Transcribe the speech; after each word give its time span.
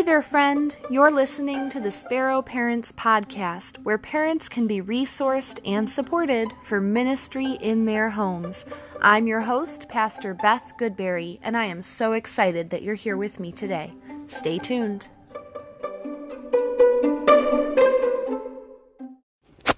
Hey 0.00 0.06
there, 0.06 0.22
friend. 0.22 0.74
You're 0.88 1.10
listening 1.10 1.68
to 1.68 1.78
the 1.78 1.90
Sparrow 1.90 2.40
Parents 2.40 2.90
Podcast, 2.90 3.76
where 3.84 3.98
parents 3.98 4.48
can 4.48 4.66
be 4.66 4.80
resourced 4.80 5.60
and 5.62 5.90
supported 5.90 6.50
for 6.62 6.80
ministry 6.80 7.58
in 7.60 7.84
their 7.84 8.08
homes. 8.08 8.64
I'm 9.02 9.26
your 9.26 9.42
host, 9.42 9.90
Pastor 9.90 10.32
Beth 10.32 10.72
Goodberry, 10.78 11.38
and 11.42 11.54
I 11.54 11.66
am 11.66 11.82
so 11.82 12.14
excited 12.14 12.70
that 12.70 12.80
you're 12.80 12.94
here 12.94 13.18
with 13.18 13.38
me 13.38 13.52
today. 13.52 13.92
Stay 14.26 14.58
tuned. 14.58 15.08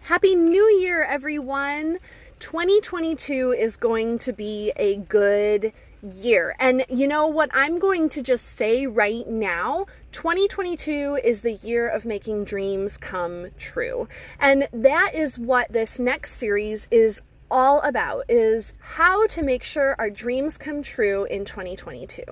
Happy 0.03 0.37
New 0.37 0.79
Year, 0.79 1.03
everyone! 1.03 1.99
2022 2.39 3.57
is 3.59 3.77
going 3.77 4.19
to 4.19 4.33
be 4.33 4.71
a 4.77 4.99
good 4.99 5.73
year. 6.03 6.57
And 6.59 6.85
you 6.89 7.07
know 7.07 7.27
what 7.27 7.51
I'm 7.55 7.79
going 7.79 8.09
to 8.11 8.23
just 8.23 8.57
say 8.57 8.87
right 8.87 9.27
now 9.29 9.87
2022 10.13 11.19
is 11.25 11.41
the 11.41 11.55
year 11.55 11.89
of 11.89 12.05
making 12.05 12.45
dreams 12.45 12.97
come 12.97 13.49
true. 13.57 14.09
And 14.39 14.69
that 14.73 15.15
is 15.15 15.39
what 15.39 15.73
this 15.73 15.99
next 15.99 16.33
series 16.33 16.89
is 16.91 17.21
all 17.51 17.81
about 17.83 18.25
is 18.31 18.73
how 18.81 19.27
to 19.27 19.43
make 19.43 19.63
sure 19.63 19.95
our 19.99 20.09
dreams 20.09 20.57
come 20.57 20.83
true 20.83 21.25
in 21.25 21.45
2022 21.45 22.23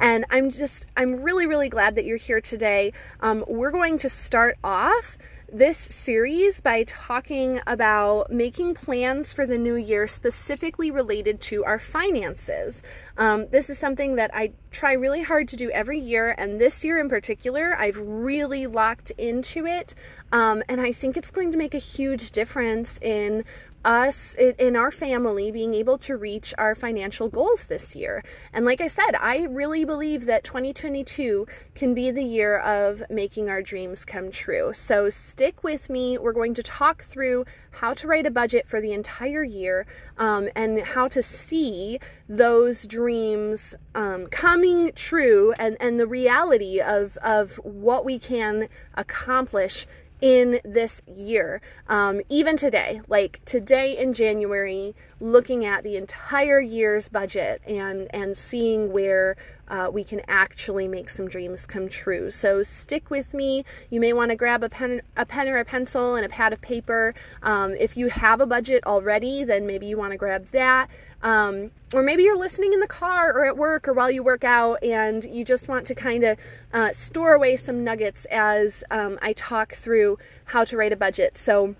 and 0.00 0.24
i'm 0.30 0.50
just 0.50 0.86
i'm 0.96 1.22
really 1.22 1.46
really 1.46 1.68
glad 1.68 1.94
that 1.94 2.04
you're 2.04 2.16
here 2.16 2.40
today 2.40 2.92
um, 3.20 3.44
we're 3.46 3.70
going 3.70 3.96
to 3.96 4.08
start 4.08 4.58
off 4.64 5.16
this 5.52 5.78
series 5.78 6.60
by 6.60 6.82
talking 6.84 7.60
about 7.66 8.30
making 8.30 8.74
plans 8.74 9.32
for 9.32 9.46
the 9.46 9.58
new 9.58 9.76
year 9.76 10.06
specifically 10.06 10.90
related 10.90 11.40
to 11.40 11.64
our 11.64 11.78
finances. 11.78 12.82
Um, 13.16 13.48
this 13.48 13.70
is 13.70 13.78
something 13.78 14.16
that 14.16 14.30
I 14.34 14.52
try 14.70 14.92
really 14.92 15.22
hard 15.22 15.48
to 15.48 15.56
do 15.56 15.70
every 15.70 15.98
year, 15.98 16.34
and 16.36 16.60
this 16.60 16.84
year 16.84 16.98
in 16.98 17.08
particular, 17.08 17.76
I've 17.78 17.98
really 17.98 18.66
locked 18.66 19.10
into 19.18 19.66
it. 19.66 19.94
Um, 20.32 20.62
and 20.68 20.80
I 20.80 20.92
think 20.92 21.16
it's 21.16 21.30
going 21.30 21.52
to 21.52 21.58
make 21.58 21.74
a 21.74 21.78
huge 21.78 22.30
difference 22.30 22.98
in 23.00 23.44
us 23.84 24.34
in 24.34 24.76
our 24.76 24.90
family 24.90 25.50
being 25.50 25.74
able 25.74 25.98
to 25.98 26.16
reach 26.16 26.54
our 26.58 26.74
financial 26.74 27.28
goals 27.28 27.66
this 27.66 27.94
year. 27.94 28.22
And 28.52 28.64
like 28.64 28.80
I 28.80 28.86
said, 28.86 29.14
I 29.20 29.46
really 29.50 29.84
believe 29.84 30.26
that 30.26 30.44
2022 30.44 31.46
can 31.74 31.94
be 31.94 32.10
the 32.10 32.24
year 32.24 32.58
of 32.58 33.02
making 33.10 33.48
our 33.48 33.62
dreams 33.62 34.04
come 34.04 34.30
true. 34.30 34.72
So 34.72 35.10
stick 35.10 35.62
with 35.62 35.90
me. 35.90 36.18
We're 36.18 36.32
going 36.32 36.54
to 36.54 36.62
talk 36.62 37.02
through 37.02 37.44
how 37.80 37.94
to 37.94 38.06
write 38.06 38.26
a 38.26 38.30
budget 38.30 38.66
for 38.66 38.80
the 38.80 38.92
entire 38.92 39.42
year 39.42 39.86
um, 40.16 40.48
and 40.54 40.80
how 40.80 41.08
to 41.08 41.22
see 41.22 41.98
those 42.28 42.86
dreams 42.86 43.74
um, 43.94 44.26
coming 44.28 44.92
true 44.94 45.52
and, 45.58 45.76
and 45.80 45.98
the 45.98 46.06
reality 46.06 46.80
of, 46.80 47.16
of 47.18 47.56
what 47.64 48.04
we 48.04 48.18
can 48.18 48.68
accomplish 48.94 49.86
in 50.24 50.58
this 50.64 51.02
year. 51.06 51.60
Um, 51.86 52.22
even 52.30 52.56
today, 52.56 53.02
like 53.08 53.44
today 53.44 53.94
in 53.94 54.14
January, 54.14 54.94
looking 55.20 55.64
at 55.64 55.82
the 55.82 55.96
entire 55.96 56.60
year's 56.60 57.08
budget 57.08 57.62
and 57.66 58.08
and 58.14 58.36
seeing 58.36 58.92
where 58.92 59.36
uh, 59.68 59.90
we 59.92 60.04
can 60.04 60.20
actually 60.28 60.88
make 60.88 61.08
some 61.08 61.28
dreams 61.28 61.66
come 61.66 61.88
true. 61.88 62.30
So 62.30 62.62
stick 62.62 63.10
with 63.10 63.34
me. 63.34 63.64
You 63.90 64.00
may 64.00 64.12
want 64.12 64.30
to 64.30 64.36
grab 64.36 64.62
a 64.62 64.68
pen, 64.68 65.02
a 65.16 65.24
pen 65.24 65.48
or 65.48 65.56
a 65.56 65.64
pencil 65.64 66.16
and 66.16 66.24
a 66.24 66.28
pad 66.28 66.52
of 66.52 66.60
paper. 66.60 67.14
Um, 67.42 67.72
if 67.78 67.96
you 67.96 68.08
have 68.08 68.40
a 68.40 68.46
budget 68.46 68.84
already, 68.86 69.44
then 69.44 69.66
maybe 69.66 69.86
you 69.86 69.96
want 69.96 70.12
to 70.12 70.18
grab 70.18 70.46
that. 70.48 70.88
Um, 71.22 71.70
or 71.94 72.02
maybe 72.02 72.24
you're 72.24 72.38
listening 72.38 72.74
in 72.74 72.80
the 72.80 72.86
car 72.86 73.32
or 73.32 73.46
at 73.46 73.56
work 73.56 73.88
or 73.88 73.94
while 73.94 74.10
you 74.10 74.22
work 74.22 74.44
out 74.44 74.82
and 74.84 75.24
you 75.24 75.44
just 75.44 75.68
want 75.68 75.86
to 75.86 75.94
kind 75.94 76.24
of 76.24 76.38
uh, 76.72 76.92
store 76.92 77.32
away 77.32 77.56
some 77.56 77.82
nuggets 77.82 78.26
as 78.26 78.84
um, 78.90 79.18
I 79.22 79.32
talk 79.32 79.72
through 79.72 80.18
how 80.46 80.64
to 80.64 80.76
write 80.76 80.92
a 80.92 80.96
budget. 80.96 81.36
So 81.36 81.76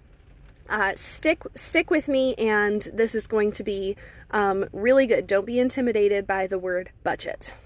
uh, 0.69 0.93
stick 0.97 1.43
stick 1.55 1.91
with 1.91 2.09
me, 2.09 2.35
and 2.35 2.89
this 2.93 3.15
is 3.15 3.27
going 3.27 3.53
to 3.53 3.65
be 3.65 3.97
um, 4.31 4.67
really 4.73 5.07
good. 5.07 5.27
Don't 5.27 5.47
be 5.47 5.59
intimidated 5.59 6.27
by 6.27 6.47
the 6.47 6.59
word 6.59 6.91
budget. 7.03 7.57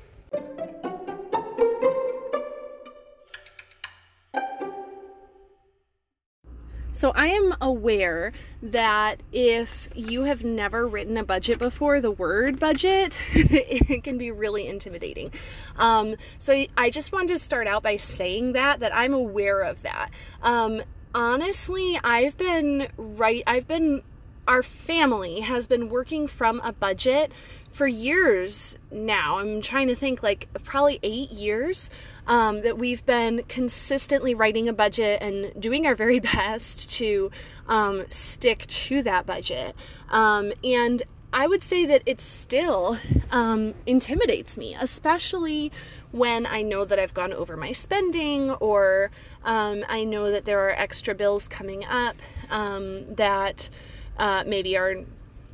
So 6.98 7.12
I 7.14 7.28
am 7.28 7.54
aware 7.60 8.32
that 8.60 9.22
if 9.30 9.88
you 9.94 10.24
have 10.24 10.42
never 10.42 10.88
written 10.88 11.16
a 11.16 11.22
budget 11.22 11.60
before, 11.60 12.00
the 12.00 12.10
word 12.10 12.58
budget 12.58 13.16
it 13.34 14.02
can 14.02 14.18
be 14.18 14.32
really 14.32 14.66
intimidating. 14.66 15.30
Um, 15.76 16.16
so 16.38 16.64
I 16.76 16.90
just 16.90 17.12
wanted 17.12 17.28
to 17.28 17.38
start 17.38 17.68
out 17.68 17.84
by 17.84 17.98
saying 17.98 18.54
that 18.54 18.80
that 18.80 18.92
I'm 18.92 19.14
aware 19.14 19.60
of 19.60 19.82
that. 19.82 20.10
Um, 20.42 20.82
honestly, 21.14 21.98
I've 22.02 22.36
been 22.36 22.88
right. 22.96 23.42
I've 23.46 23.66
been 23.66 24.02
our 24.48 24.62
family 24.62 25.40
has 25.40 25.66
been 25.66 25.90
working 25.90 26.26
from 26.26 26.58
a 26.60 26.72
budget 26.72 27.30
for 27.70 27.86
years 27.86 28.78
now. 28.90 29.38
I'm 29.38 29.60
trying 29.60 29.88
to 29.88 29.94
think 29.94 30.22
like 30.22 30.48
probably 30.64 30.98
eight 31.02 31.30
years 31.30 31.90
um, 32.26 32.62
that 32.62 32.78
we've 32.78 33.04
been 33.04 33.42
consistently 33.46 34.34
writing 34.34 34.66
a 34.66 34.72
budget 34.72 35.20
and 35.22 35.52
doing 35.60 35.86
our 35.86 35.94
very 35.94 36.18
best 36.34 36.90
to 36.92 37.30
um, 37.68 38.04
stick 38.08 38.66
to 38.66 39.02
that 39.02 39.26
budget. 39.26 39.76
Um, 40.08 40.52
and 40.64 41.02
I 41.32 41.46
would 41.46 41.62
say 41.62 41.84
that 41.86 42.02
it 42.06 42.20
still 42.20 42.98
um, 43.30 43.74
intimidates 43.86 44.56
me, 44.56 44.74
especially 44.78 45.70
when 46.10 46.46
I 46.46 46.62
know 46.62 46.84
that 46.84 46.98
I've 46.98 47.12
gone 47.12 47.34
over 47.34 47.56
my 47.56 47.72
spending 47.72 48.52
or 48.52 49.10
um, 49.44 49.84
I 49.88 50.04
know 50.04 50.30
that 50.30 50.46
there 50.46 50.60
are 50.66 50.70
extra 50.70 51.14
bills 51.14 51.46
coming 51.46 51.84
up 51.84 52.16
um, 52.50 53.14
that 53.14 53.68
uh, 54.16 54.44
maybe 54.46 54.76
are 54.76 55.04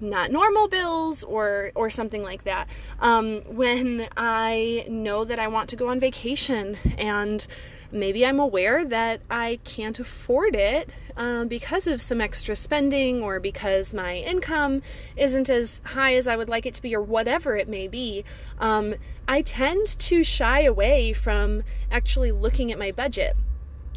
not 0.01 0.31
normal 0.31 0.69
bills 0.69 1.23
or 1.25 1.73
or 1.75 1.89
something 1.91 2.23
like 2.23 2.45
that. 2.45 2.69
Um, 3.01 3.43
when 3.47 4.09
I 4.17 4.87
know 4.89 5.25
that 5.25 5.39
I 5.39 5.49
want 5.49 5.69
to 5.71 5.77
go 5.77 5.89
on 5.89 5.99
vacation 5.99 6.77
and 6.99 7.47
maybe 7.95 8.27
I'm 8.27 8.41
aware 8.41 8.85
that 8.85 9.21
I 9.31 9.61
can't 9.65 9.99
afford 9.99 10.55
it 10.55 10.91
um, 11.17 11.49
because 11.49 11.87
of 11.87 12.03
some 12.03 12.21
extra 12.21 12.57
spending 12.57 13.23
or 13.23 13.39
because 13.39 13.95
my 13.95 14.17
income 14.17 14.83
isn't 15.17 15.49
as 15.49 15.81
high 15.85 16.15
as 16.15 16.27
I 16.27 16.37
would 16.37 16.49
like 16.49 16.67
it 16.67 16.75
to 16.75 16.83
be 16.83 16.95
or 16.95 17.03
whatever 17.03 17.57
it 17.57 17.69
may 17.69 17.87
be, 17.87 18.25
um, 18.59 18.95
I 19.29 19.43
tend 19.43 19.87
to 19.87 20.25
shy 20.25 20.63
away 20.63 21.13
from 21.13 21.63
actually 21.91 22.33
looking 22.33 22.73
at 22.73 22.79
my 22.79 22.91
budget. 22.91 23.37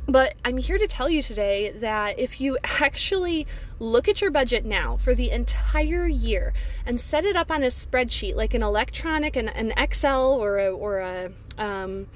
But 0.10 0.36
I'm 0.46 0.58
here 0.58 0.78
to 0.78 0.88
tell 0.88 1.10
you 1.10 1.22
today 1.22 1.70
that 1.72 2.18
if 2.18 2.40
you 2.40 2.58
actually 2.64 3.46
look 3.80 4.08
at 4.08 4.22
your 4.22 4.32
budget 4.32 4.64
now 4.64 4.96
for 4.96 5.14
the 5.14 5.32
entire 5.32 6.08
year 6.08 6.54
and 6.86 7.00
set 7.00 7.26
it 7.26 7.36
up 7.36 7.52
on 7.52 7.64
a 7.64 7.68
spreadsheet, 7.68 8.36
like 8.36 8.54
an 8.54 8.64
electronic, 8.64 9.36
an, 9.36 9.50
an 9.50 9.74
Excel 9.76 10.34
or 10.34 10.60
a, 10.60 10.70
or 10.70 11.00
a 11.00 11.32
um, 11.58 12.08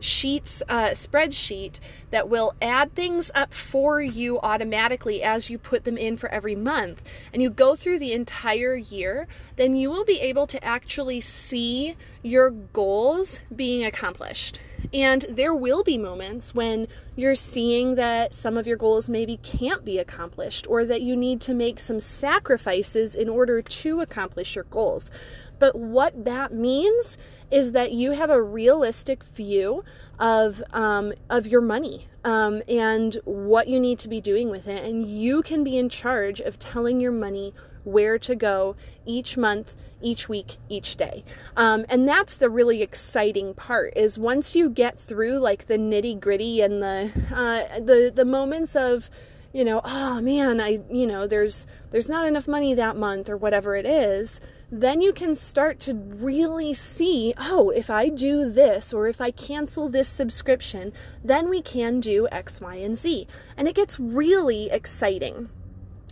sheets 0.00 0.62
uh, 0.68 0.90
spreadsheet 0.90 1.80
that 2.10 2.28
will 2.28 2.54
add 2.60 2.94
things 2.94 3.30
up 3.34 3.54
for 3.54 4.00
you 4.00 4.38
automatically 4.40 5.22
as 5.22 5.50
you 5.50 5.58
put 5.58 5.84
them 5.84 5.96
in 5.96 6.16
for 6.16 6.28
every 6.28 6.54
month 6.54 7.02
and 7.32 7.42
you 7.42 7.50
go 7.50 7.74
through 7.74 7.98
the 7.98 8.12
entire 8.12 8.74
year 8.74 9.26
then 9.56 9.76
you 9.76 9.90
will 9.90 10.04
be 10.04 10.20
able 10.20 10.46
to 10.46 10.62
actually 10.64 11.20
see 11.20 11.96
your 12.22 12.50
goals 12.50 13.40
being 13.54 13.84
accomplished 13.84 14.60
and 14.92 15.24
there 15.28 15.54
will 15.54 15.82
be 15.82 15.96
moments 15.96 16.54
when 16.54 16.88
you're 17.16 17.34
seeing 17.34 17.94
that 17.94 18.34
some 18.34 18.56
of 18.56 18.66
your 18.66 18.76
goals 18.76 19.08
maybe 19.08 19.38
can't 19.38 19.84
be 19.84 19.98
accomplished 19.98 20.66
or 20.68 20.84
that 20.84 21.02
you 21.02 21.16
need 21.16 21.40
to 21.42 21.54
make 21.54 21.80
some 21.80 22.00
sacrifices 22.00 23.14
in 23.14 23.28
order 23.28 23.62
to 23.62 24.00
accomplish 24.00 24.54
your 24.54 24.64
goals. 24.64 25.10
But 25.58 25.76
what 25.76 26.24
that 26.24 26.52
means 26.52 27.18
is 27.50 27.72
that 27.72 27.92
you 27.92 28.12
have 28.12 28.30
a 28.30 28.42
realistic 28.42 29.22
view 29.24 29.84
of 30.18 30.62
um, 30.72 31.12
of 31.30 31.46
your 31.46 31.60
money 31.60 32.06
um, 32.24 32.62
and 32.68 33.16
what 33.24 33.68
you 33.68 33.78
need 33.78 33.98
to 34.00 34.08
be 34.08 34.20
doing 34.20 34.50
with 34.50 34.66
it, 34.66 34.84
and 34.84 35.06
you 35.06 35.42
can 35.42 35.62
be 35.62 35.76
in 35.76 35.88
charge 35.88 36.40
of 36.40 36.58
telling 36.58 37.00
your 37.00 37.12
money 37.12 37.52
where 37.84 38.18
to 38.18 38.34
go 38.34 38.74
each 39.04 39.36
month, 39.36 39.76
each 40.00 40.28
week, 40.28 40.56
each 40.68 40.96
day. 40.96 41.22
Um, 41.56 41.84
and 41.88 42.08
that's 42.08 42.34
the 42.34 42.48
really 42.50 42.82
exciting 42.82 43.54
part 43.54 43.92
is 43.96 44.18
once 44.18 44.56
you 44.56 44.70
get 44.70 44.98
through 44.98 45.38
like 45.38 45.66
the 45.66 45.76
nitty 45.76 46.18
gritty 46.18 46.60
and 46.60 46.82
the 46.82 47.10
uh, 47.34 47.78
the 47.78 48.10
the 48.14 48.24
moments 48.24 48.74
of 48.74 49.10
you 49.52 49.64
know 49.64 49.80
oh 49.84 50.20
man 50.20 50.60
I 50.60 50.80
you 50.90 51.06
know 51.06 51.26
there's 51.26 51.66
there's 51.90 52.08
not 52.08 52.26
enough 52.26 52.48
money 52.48 52.74
that 52.74 52.96
month 52.96 53.28
or 53.28 53.36
whatever 53.36 53.76
it 53.76 53.86
is 53.86 54.40
then 54.80 55.00
you 55.00 55.12
can 55.12 55.34
start 55.34 55.78
to 55.80 55.94
really 55.94 56.74
see 56.74 57.32
oh, 57.38 57.70
if 57.70 57.90
I 57.90 58.08
do 58.08 58.50
this 58.50 58.92
or 58.92 59.06
if 59.06 59.20
I 59.20 59.30
cancel 59.30 59.88
this 59.88 60.08
subscription, 60.08 60.92
then 61.22 61.48
we 61.48 61.62
can 61.62 62.00
do 62.00 62.26
X, 62.32 62.60
Y, 62.60 62.74
and 62.76 62.96
Z. 62.98 63.26
And 63.56 63.68
it 63.68 63.74
gets 63.74 64.00
really 64.00 64.70
exciting. 64.70 65.48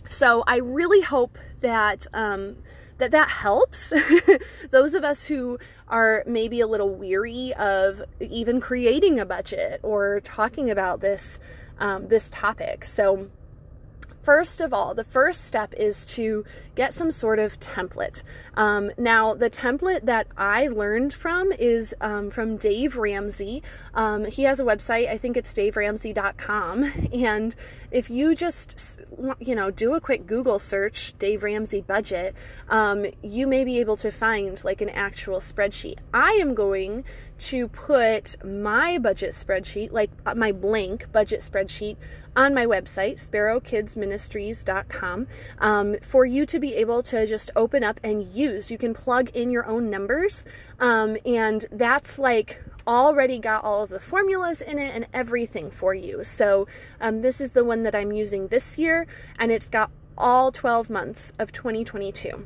So 0.09 0.43
I 0.47 0.57
really 0.57 1.01
hope 1.01 1.37
that 1.59 2.07
um, 2.13 2.57
that 2.99 3.11
that 3.11 3.29
helps. 3.29 3.91
Those 4.71 4.93
of 4.93 5.03
us 5.03 5.25
who 5.25 5.57
are 5.87 6.23
maybe 6.25 6.61
a 6.61 6.67
little 6.67 6.93
weary 6.93 7.53
of 7.55 8.01
even 8.19 8.61
creating 8.61 9.19
a 9.19 9.25
budget 9.25 9.79
or 9.83 10.21
talking 10.21 10.69
about 10.69 11.01
this 11.01 11.39
um, 11.79 12.07
this 12.07 12.29
topic. 12.29 12.85
So 12.85 13.29
First 14.23 14.61
of 14.61 14.73
all, 14.73 14.93
the 14.93 15.03
first 15.03 15.43
step 15.43 15.73
is 15.75 16.05
to 16.05 16.45
get 16.75 16.93
some 16.93 17.11
sort 17.11 17.39
of 17.39 17.59
template. 17.59 18.23
Um, 18.55 18.89
now, 18.97 19.33
the 19.33 19.49
template 19.49 20.05
that 20.05 20.27
I 20.37 20.67
learned 20.67 21.13
from 21.13 21.51
is 21.51 21.93
um, 21.99 22.29
from 22.29 22.55
Dave 22.55 22.95
Ramsey. 22.97 23.61
Um, 23.93 24.23
he 24.23 24.43
has 24.43 24.61
a 24.61 24.63
website, 24.63 25.09
I 25.09 25.17
think 25.17 25.35
it's 25.35 25.53
daveramsey.com. 25.53 26.91
And 27.13 27.55
if 27.91 28.09
you 28.09 28.33
just, 28.33 28.99
you 29.39 29.55
know, 29.55 29.69
do 29.69 29.93
a 29.93 30.01
quick 30.01 30.25
Google 30.25 30.57
search, 30.57 31.17
Dave 31.19 31.43
Ramsey 31.43 31.81
budget, 31.81 32.35
um, 32.69 33.05
you 33.21 33.45
may 33.45 33.63
be 33.63 33.79
able 33.79 33.97
to 33.97 34.11
find 34.11 34.61
like 34.63 34.81
an 34.81 34.89
actual 34.89 35.39
spreadsheet. 35.39 35.99
I 36.13 36.31
am 36.41 36.53
going 36.53 37.03
to 37.47 37.67
put 37.67 38.43
my 38.45 38.97
budget 38.97 39.31
spreadsheet, 39.31 39.91
like 39.91 40.09
uh, 40.25 40.33
my 40.33 40.51
blank 40.51 41.11
budget 41.11 41.41
spreadsheet, 41.41 41.97
on 42.35 42.53
my 42.53 42.65
website, 42.65 43.15
sparrowkidsministries.com, 43.15 45.27
um, 45.59 45.95
for 46.01 46.25
you 46.25 46.45
to 46.45 46.59
be 46.59 46.73
able 46.75 47.03
to 47.03 47.27
just 47.27 47.51
open 47.55 47.83
up 47.83 47.99
and 48.03 48.25
use. 48.25 48.71
You 48.71 48.77
can 48.77 48.93
plug 48.93 49.29
in 49.35 49.51
your 49.51 49.67
own 49.67 49.89
numbers, 49.89 50.45
um, 50.79 51.17
and 51.25 51.65
that's 51.71 52.17
like 52.17 52.63
already 52.87 53.39
got 53.39 53.63
all 53.63 53.83
of 53.83 53.89
the 53.89 53.99
formulas 53.99 54.61
in 54.61 54.79
it 54.79 54.95
and 54.95 55.05
everything 55.13 55.71
for 55.71 55.93
you. 55.93 56.23
So, 56.23 56.67
um, 56.99 57.21
this 57.21 57.39
is 57.39 57.51
the 57.51 57.63
one 57.63 57.83
that 57.83 57.95
I'm 57.95 58.11
using 58.11 58.47
this 58.47 58.77
year, 58.77 59.07
and 59.37 59.51
it's 59.51 59.69
got 59.69 59.91
all 60.17 60.51
12 60.51 60.89
months 60.89 61.31
of 61.39 61.51
2022. 61.51 62.45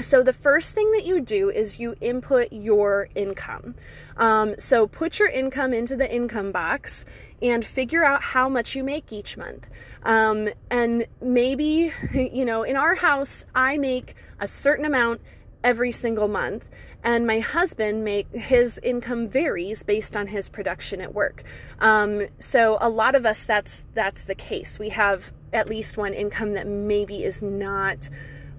So, 0.00 0.24
the 0.24 0.32
first 0.32 0.72
thing 0.72 0.90
that 0.92 1.04
you 1.04 1.20
do 1.20 1.50
is 1.50 1.78
you 1.78 1.94
input 2.00 2.48
your 2.52 3.08
income. 3.14 3.76
Um, 4.16 4.56
so, 4.58 4.88
put 4.88 5.20
your 5.20 5.28
income 5.28 5.72
into 5.72 5.94
the 5.94 6.12
income 6.12 6.50
box 6.50 7.04
and 7.40 7.64
figure 7.64 8.04
out 8.04 8.22
how 8.22 8.48
much 8.48 8.74
you 8.74 8.82
make 8.82 9.12
each 9.12 9.36
month. 9.36 9.68
Um, 10.02 10.48
and 10.68 11.06
maybe, 11.22 11.92
you 12.12 12.44
know, 12.44 12.64
in 12.64 12.76
our 12.76 12.96
house, 12.96 13.44
I 13.54 13.78
make 13.78 14.14
a 14.40 14.48
certain 14.48 14.84
amount 14.84 15.20
every 15.62 15.92
single 15.92 16.28
month 16.28 16.68
and 17.02 17.26
my 17.26 17.38
husband 17.38 18.04
make 18.04 18.30
his 18.34 18.78
income 18.82 19.28
varies 19.28 19.82
based 19.82 20.16
on 20.16 20.26
his 20.26 20.48
production 20.48 21.00
at 21.00 21.14
work 21.14 21.42
um, 21.80 22.26
so 22.38 22.76
a 22.82 22.88
lot 22.88 23.14
of 23.14 23.24
us 23.24 23.46
that's 23.46 23.82
that's 23.94 24.24
the 24.24 24.34
case 24.34 24.78
we 24.78 24.90
have 24.90 25.32
at 25.54 25.66
least 25.66 25.96
one 25.96 26.12
income 26.12 26.52
that 26.52 26.66
maybe 26.66 27.24
is 27.24 27.40
not 27.40 28.10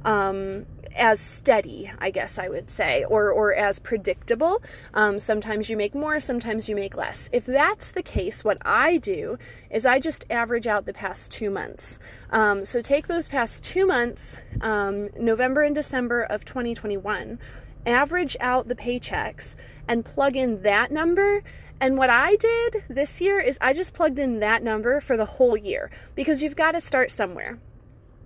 um, 0.04 0.66
as 0.96 1.20
steady, 1.20 1.92
I 2.00 2.12
guess 2.12 2.38
I 2.38 2.50
would 2.50 2.70
say, 2.70 3.04
or, 3.04 3.30
or 3.32 3.54
as 3.54 3.80
predictable. 3.80 4.62
Um, 4.94 5.20
sometimes 5.20 5.70
you 5.70 5.78
make 5.78 5.94
more, 5.94 6.20
sometimes 6.20 6.70
you 6.70 6.76
make 6.76 6.96
less. 6.96 7.30
If 7.32 7.46
that's 7.46 7.92
the 7.92 8.02
case, 8.02 8.44
what 8.44 8.58
I 8.66 8.98
do 8.98 9.38
is 9.70 9.86
I 9.86 10.00
just 10.00 10.26
average 10.30 10.68
out 10.68 10.86
the 10.86 10.94
past 10.94 11.32
two 11.32 11.50
months. 11.50 12.00
Um, 12.30 12.66
so 12.66 12.82
take 12.82 13.08
those 13.08 13.28
past 13.28 13.64
two 13.64 13.86
months, 13.86 14.40
um, 14.62 15.10
November 15.20 15.64
and 15.64 15.76
December 15.76 16.24
of 16.24 16.46
2021, 16.46 17.40
average 17.86 18.38
out 18.40 18.68
the 18.68 18.76
paychecks 18.76 19.56
and 19.88 20.04
plug 20.04 20.36
in 20.36 20.62
that 20.64 20.92
number 20.92 21.44
and 21.80 21.98
what 21.98 22.10
I 22.10 22.36
did 22.38 22.84
this 22.88 23.20
year 23.20 23.40
is 23.40 23.58
I 23.60 23.74
just 23.74 23.94
plugged 23.94 24.18
in 24.18 24.40
that 24.40 24.64
number 24.64 25.02
for 25.02 25.18
the 25.18 25.26
whole 25.26 25.58
year 25.58 25.92
because 26.16 26.42
you've 26.42 26.56
got 26.56 26.72
to 26.72 26.82
start 26.82 27.12
somewhere. 27.12 27.60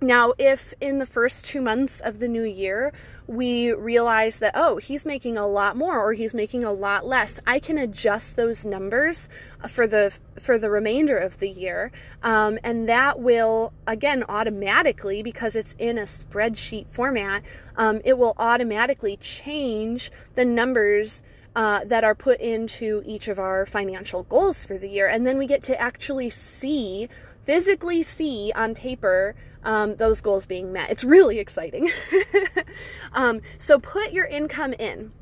Now, 0.02 0.32
if 0.38 0.72
in 0.80 0.98
the 0.98 1.04
first 1.04 1.44
two 1.44 1.60
months 1.60 2.00
of 2.00 2.20
the 2.20 2.28
new 2.28 2.42
year 2.42 2.90
we 3.26 3.72
realize 3.72 4.38
that, 4.38 4.52
oh, 4.54 4.78
he's 4.78 5.04
making 5.04 5.36
a 5.36 5.46
lot 5.46 5.76
more 5.76 6.00
or 6.00 6.14
he's 6.14 6.32
making 6.32 6.64
a 6.64 6.72
lot 6.72 7.06
less, 7.06 7.38
I 7.46 7.58
can 7.58 7.76
adjust 7.76 8.34
those 8.34 8.64
numbers 8.64 9.28
for 9.68 9.86
the 9.86 10.16
for 10.38 10.56
the 10.58 10.70
remainder 10.70 11.18
of 11.18 11.38
the 11.38 11.50
year, 11.50 11.92
um, 12.22 12.58
and 12.64 12.88
that 12.88 13.20
will 13.20 13.74
again 13.86 14.24
automatically 14.26 15.22
because 15.22 15.54
it's 15.54 15.74
in 15.78 15.98
a 15.98 16.02
spreadsheet 16.02 16.88
format, 16.88 17.42
um, 17.76 18.00
it 18.02 18.16
will 18.16 18.34
automatically 18.38 19.18
change 19.18 20.10
the 20.34 20.44
numbers. 20.44 21.22
Uh, 21.56 21.84
that 21.84 22.04
are 22.04 22.14
put 22.14 22.38
into 22.38 23.02
each 23.04 23.26
of 23.26 23.36
our 23.36 23.66
financial 23.66 24.22
goals 24.22 24.64
for 24.64 24.78
the 24.78 24.88
year. 24.88 25.08
And 25.08 25.26
then 25.26 25.36
we 25.36 25.48
get 25.48 25.64
to 25.64 25.78
actually 25.80 26.30
see, 26.30 27.08
physically 27.42 28.02
see 28.02 28.52
on 28.54 28.72
paper 28.76 29.34
um, 29.64 29.96
those 29.96 30.20
goals 30.20 30.46
being 30.46 30.72
met. 30.72 30.90
It's 30.90 31.04
really 31.04 31.38
exciting. 31.38 31.90
um, 33.12 33.40
so 33.58 33.78
put 33.78 34.12
your 34.12 34.26
income 34.26 34.72
in. 34.74 35.12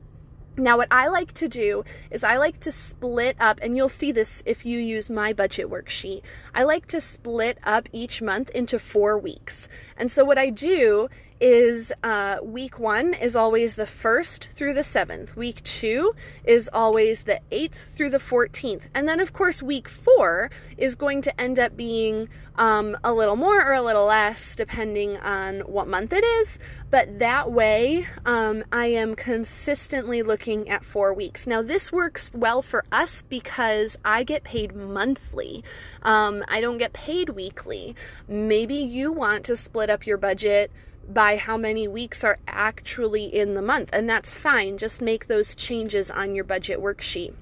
Now, 0.59 0.77
what 0.77 0.89
I 0.91 1.07
like 1.07 1.33
to 1.35 1.49
do 1.49 1.85
is 2.11 2.25
I 2.25 2.37
like 2.37 2.59
to 2.61 2.73
split 2.73 3.37
up, 3.39 3.61
and 3.63 3.77
you'll 3.77 3.89
see 3.89 4.11
this 4.11 4.43
if 4.45 4.67
you 4.67 4.81
use 4.81 5.09
my 5.09 5.33
budget 5.33 5.71
worksheet. 5.71 6.23
I 6.53 6.65
like 6.65 6.87
to 6.89 7.01
split 7.01 7.59
up 7.63 7.89
each 7.93 8.21
month 8.21 8.51
into 8.51 8.81
four 8.81 9.17
weeks. 9.17 9.69
And 9.97 10.11
so, 10.11 10.25
what 10.25 10.37
I 10.37 10.51
do 10.51 11.09
is 11.41 11.93
uh, 12.03 12.39
week 12.43 12.79
one 12.79 13.15
is 13.15 13.37
always 13.37 13.77
the 13.77 13.87
first 13.87 14.49
through 14.53 14.75
the 14.75 14.83
seventh. 14.83 15.37
Week 15.37 15.63
two 15.63 16.15
is 16.45 16.69
always 16.73 17.23
the 17.23 17.41
eighth 17.51 17.95
through 17.95 18.11
the 18.11 18.19
14th. 18.19 18.87
And 18.95 19.09
then, 19.09 19.21
of 19.21 19.33
course, 19.33 19.63
week 19.63 19.89
four 19.89 20.51
is 20.77 20.95
going 20.95 21.23
to 21.23 21.41
end 21.41 21.59
up 21.59 21.77
being 21.77 22.29
um, 22.57 22.97
a 23.05 23.13
little 23.13 23.37
more 23.37 23.65
or 23.65 23.73
a 23.73 23.83
little 23.83 24.07
less 24.07 24.57
depending 24.57 25.17
on 25.19 25.61
what 25.61 25.87
month 25.87 26.13
it 26.13 26.25
is. 26.25 26.59
But 26.91 27.19
that 27.19 27.53
way, 27.53 28.09
um, 28.25 28.65
I 28.73 28.87
am 28.87 29.15
consistently 29.15 30.23
looking 30.23 30.69
at 30.69 30.85
four 30.85 31.13
weeks. 31.13 31.47
Now, 31.47 31.63
this 31.63 31.93
works 31.93 32.31
well 32.35 32.63
for 32.63 32.85
us 32.91 33.23
because 33.23 33.97
I 34.05 34.25
get 34.25 34.43
paid 34.43 34.75
monthly. 34.75 35.63
Um, 36.03 36.43
I 36.49 36.61
don't 36.61 36.79
get 36.79 36.93
paid 36.93 37.31
weekly. 37.31 37.95
Maybe 38.27 38.75
you 38.75 39.13
want 39.13 39.45
to 39.45 39.57
split 39.57 39.91
up 39.91 40.07
your 40.07 40.17
budget 40.17 40.73
by 41.09 41.37
how 41.37 41.57
many 41.57 41.89
weeks 41.89 42.23
are 42.23 42.39
actually 42.47 43.25
in 43.25 43.55
the 43.55 43.63
month, 43.63 43.89
and 43.93 44.09
that's 44.09 44.35
fine. 44.35 44.79
Just 44.79 45.01
make 45.01 45.27
those 45.27 45.55
changes 45.55 46.11
on 46.11 46.35
your 46.35 46.45
budget 46.45 46.81
worksheet 46.81 47.35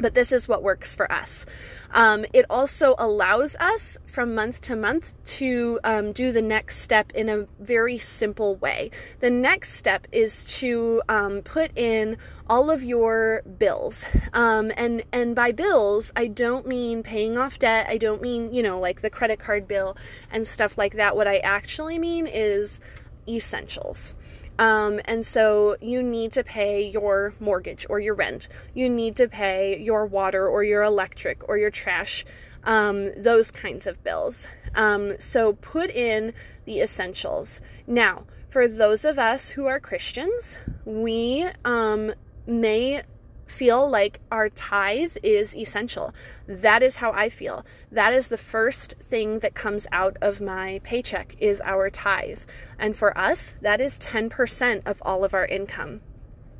but 0.00 0.14
this 0.14 0.32
is 0.32 0.48
what 0.48 0.62
works 0.62 0.94
for 0.94 1.10
us. 1.12 1.46
Um, 1.92 2.24
it 2.32 2.46
also 2.48 2.94
allows 2.98 3.56
us 3.56 3.98
from 4.06 4.34
month 4.34 4.60
to 4.62 4.76
month 4.76 5.14
to 5.38 5.78
um, 5.84 6.12
do 6.12 6.32
the 6.32 6.42
next 6.42 6.78
step 6.78 7.12
in 7.12 7.28
a 7.28 7.46
very 7.58 7.98
simple 7.98 8.56
way. 8.56 8.90
The 9.20 9.30
next 9.30 9.74
step 9.74 10.06
is 10.12 10.44
to 10.58 11.02
um, 11.08 11.42
put 11.42 11.76
in 11.76 12.16
all 12.48 12.70
of 12.70 12.82
your 12.82 13.42
bills, 13.58 14.04
um, 14.32 14.72
and 14.76 15.04
and 15.12 15.36
by 15.36 15.52
bills 15.52 16.12
I 16.16 16.26
don't 16.26 16.66
mean 16.66 17.02
paying 17.02 17.38
off 17.38 17.58
debt. 17.58 17.86
I 17.88 17.96
don't 17.96 18.20
mean 18.20 18.52
you 18.52 18.62
know 18.62 18.80
like 18.80 19.02
the 19.02 19.10
credit 19.10 19.38
card 19.38 19.68
bill 19.68 19.96
and 20.32 20.46
stuff 20.48 20.76
like 20.76 20.94
that. 20.94 21.14
What 21.14 21.28
I 21.28 21.38
actually 21.38 21.98
mean 21.98 22.26
is 22.26 22.80
essentials. 23.28 24.14
Um, 24.60 25.00
and 25.06 25.24
so 25.24 25.76
you 25.80 26.02
need 26.02 26.32
to 26.32 26.44
pay 26.44 26.86
your 26.86 27.32
mortgage 27.40 27.86
or 27.88 27.98
your 27.98 28.14
rent. 28.14 28.46
You 28.74 28.90
need 28.90 29.16
to 29.16 29.26
pay 29.26 29.80
your 29.80 30.04
water 30.04 30.46
or 30.46 30.62
your 30.62 30.82
electric 30.82 31.48
or 31.48 31.56
your 31.56 31.70
trash, 31.70 32.26
um, 32.64 33.10
those 33.16 33.50
kinds 33.50 33.86
of 33.86 34.04
bills. 34.04 34.46
Um, 34.74 35.18
so 35.18 35.54
put 35.54 35.88
in 35.88 36.34
the 36.66 36.80
essentials. 36.80 37.62
Now, 37.86 38.24
for 38.50 38.68
those 38.68 39.06
of 39.06 39.18
us 39.18 39.50
who 39.50 39.64
are 39.64 39.80
Christians, 39.80 40.58
we 40.84 41.48
um, 41.64 42.12
may 42.46 43.02
feel 43.50 43.88
like 43.88 44.20
our 44.30 44.48
tithe 44.48 45.16
is 45.22 45.54
essential. 45.54 46.14
That 46.46 46.82
is 46.82 46.96
how 46.96 47.12
I 47.12 47.28
feel. 47.28 47.64
That 47.90 48.14
is 48.14 48.28
the 48.28 48.38
first 48.38 48.94
thing 49.08 49.40
that 49.40 49.54
comes 49.54 49.86
out 49.92 50.16
of 50.22 50.40
my 50.40 50.80
paycheck 50.84 51.36
is 51.38 51.60
our 51.62 51.90
tithe. 51.90 52.40
And 52.78 52.96
for 52.96 53.16
us, 53.18 53.54
that 53.60 53.80
is 53.80 53.98
10% 53.98 54.82
of 54.86 55.02
all 55.02 55.24
of 55.24 55.34
our 55.34 55.44
income. 55.46 56.00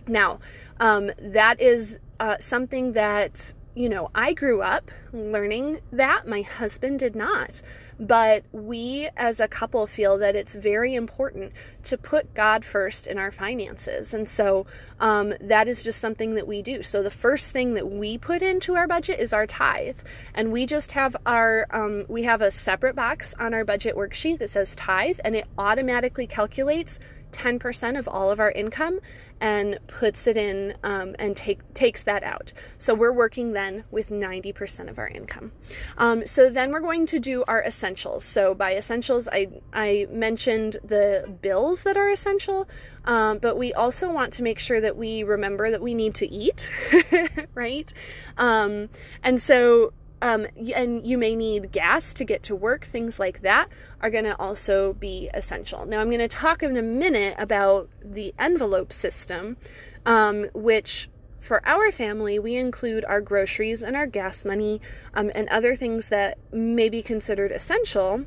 Now, 0.07 0.41
um, 0.79 1.13
that 1.19 1.61
is 1.61 1.99
uh, 2.19 2.37
something 2.41 2.93
that, 2.93 3.55
you 3.75 3.89
know, 3.89 4.11
I 4.15 4.33
grew 4.33 4.61
up 4.61 4.91
learning 5.13 5.81
that. 5.93 6.27
My 6.27 6.43
husband 6.43 6.99
did 6.99 7.15
not. 7.15 7.63
But 8.01 8.45
we 8.51 9.11
as 9.15 9.41
a 9.41 9.47
couple 9.47 9.87
feel 9.87 10.17
that 10.17 10.35
it's 10.35 10.55
very 10.55 10.95
important 10.95 11.53
to 11.85 11.99
put 11.99 12.33
God 12.33 12.65
first 12.65 13.07
in 13.07 13.19
our 13.19 13.31
finances. 13.31 14.15
And 14.15 14.27
so 14.27 14.67
um, 14.99 15.35
that 15.39 15.69
is 15.69 15.83
just 15.83 16.01
something 16.01 16.35
that 16.35 16.47
we 16.47 16.63
do. 16.63 16.83
So 16.83 17.03
the 17.03 17.11
first 17.11 17.53
thing 17.53 17.75
that 17.75 17.91
we 17.91 18.17
put 18.17 18.41
into 18.41 18.75
our 18.75 18.89
budget 18.89 19.21
is 19.21 19.35
our 19.35 19.47
tithe. 19.47 19.99
And 20.35 20.51
we 20.51 20.65
just 20.65 20.93
have 20.93 21.15
our, 21.27 21.67
um, 21.71 22.07
we 22.09 22.23
have 22.23 22.41
a 22.41 22.51
separate 22.51 22.97
box 22.97 23.35
on 23.39 23.53
our 23.53 23.67
budget 23.67 23.95
worksheet 23.95 24.39
that 24.39 24.49
says 24.49 24.75
tithe, 24.75 25.21
and 25.23 25.37
it 25.37 25.47
automatically 25.59 26.27
calculates 26.27 26.99
10% 27.33 27.99
of 27.99 28.09
all 28.09 28.31
of 28.31 28.41
our 28.41 28.51
income 28.51 29.01
and 29.41 29.79
puts 29.87 30.27
it 30.27 30.37
in 30.37 30.75
um, 30.85 31.17
and 31.19 31.37
take, 31.37 31.73
takes 31.73 32.03
that 32.03 32.23
out. 32.23 32.53
So 32.77 32.95
we're 32.95 33.13
working 33.13 33.53
then 33.53 33.85
with 33.91 34.11
90% 34.11 34.89
of 34.91 34.99
our 34.99 35.09
income. 35.09 35.53
Um, 35.97 36.27
so 36.27 36.51
then 36.51 36.71
we're 36.71 36.81
going 36.81 37.07
to 37.07 37.19
do 37.19 37.43
our 37.49 37.63
essentials. 37.63 38.25
So 38.25 38.55
by 38.55 38.77
essentials, 38.77 39.29
I, 39.33 39.49
I 39.73 40.07
mentioned 40.11 40.77
the 40.85 41.37
bills 41.41 41.85
that 41.85 41.97
are 41.97 42.11
essential, 42.11 42.69
um, 43.07 43.39
but 43.39 43.57
we 43.57 43.73
also 43.73 44.13
want 44.13 44.33
to 44.35 44.43
make 44.43 44.59
sure 44.59 44.81
that 44.81 44.97
we 44.97 45.23
remember 45.23 45.71
that 45.71 45.81
we 45.81 45.95
need 45.95 46.15
to 46.17 46.31
eat, 46.31 46.71
right? 47.55 47.93
Um, 48.37 48.91
and 49.23 49.41
so 49.41 49.95
um, 50.23 50.47
and 50.75 51.07
you 51.07 51.17
may 51.17 51.35
need 51.35 51.73
gas 51.73 52.13
to 52.15 52.25
get 52.25 52.43
to 52.45 52.55
work, 52.55 52.85
things 52.85 53.19
like 53.19 53.43
that 53.43 53.69
are 54.01 54.11
going 54.11 54.25
to 54.25 54.39
also 54.39 54.95
be 54.95 55.31
essential. 55.33 55.87
Now, 55.87 56.01
I'm 56.01 56.09
going 56.09 56.19
to 56.19 56.29
talk 56.29 56.63
in 56.63 56.77
a 56.77 56.83
minute 56.83 57.35
about 57.39 57.89
the 58.05 58.35
envelope 58.39 58.93
system, 58.93 59.57
um, 60.05 60.49
which 60.53 61.09
for 61.41 61.67
our 61.67 61.91
family, 61.91 62.39
we 62.39 62.57
include 62.57 63.05
our 63.07 63.21
groceries 63.21 63.83
and 63.83 63.97
our 63.97 64.07
gas 64.07 64.45
money 64.45 64.81
um, 65.15 65.31
and 65.35 65.49
other 65.49 65.75
things 65.75 66.09
that 66.09 66.39
may 66.53 66.91
be 66.91 67.03
considered 67.03 67.51
essential 67.51 68.27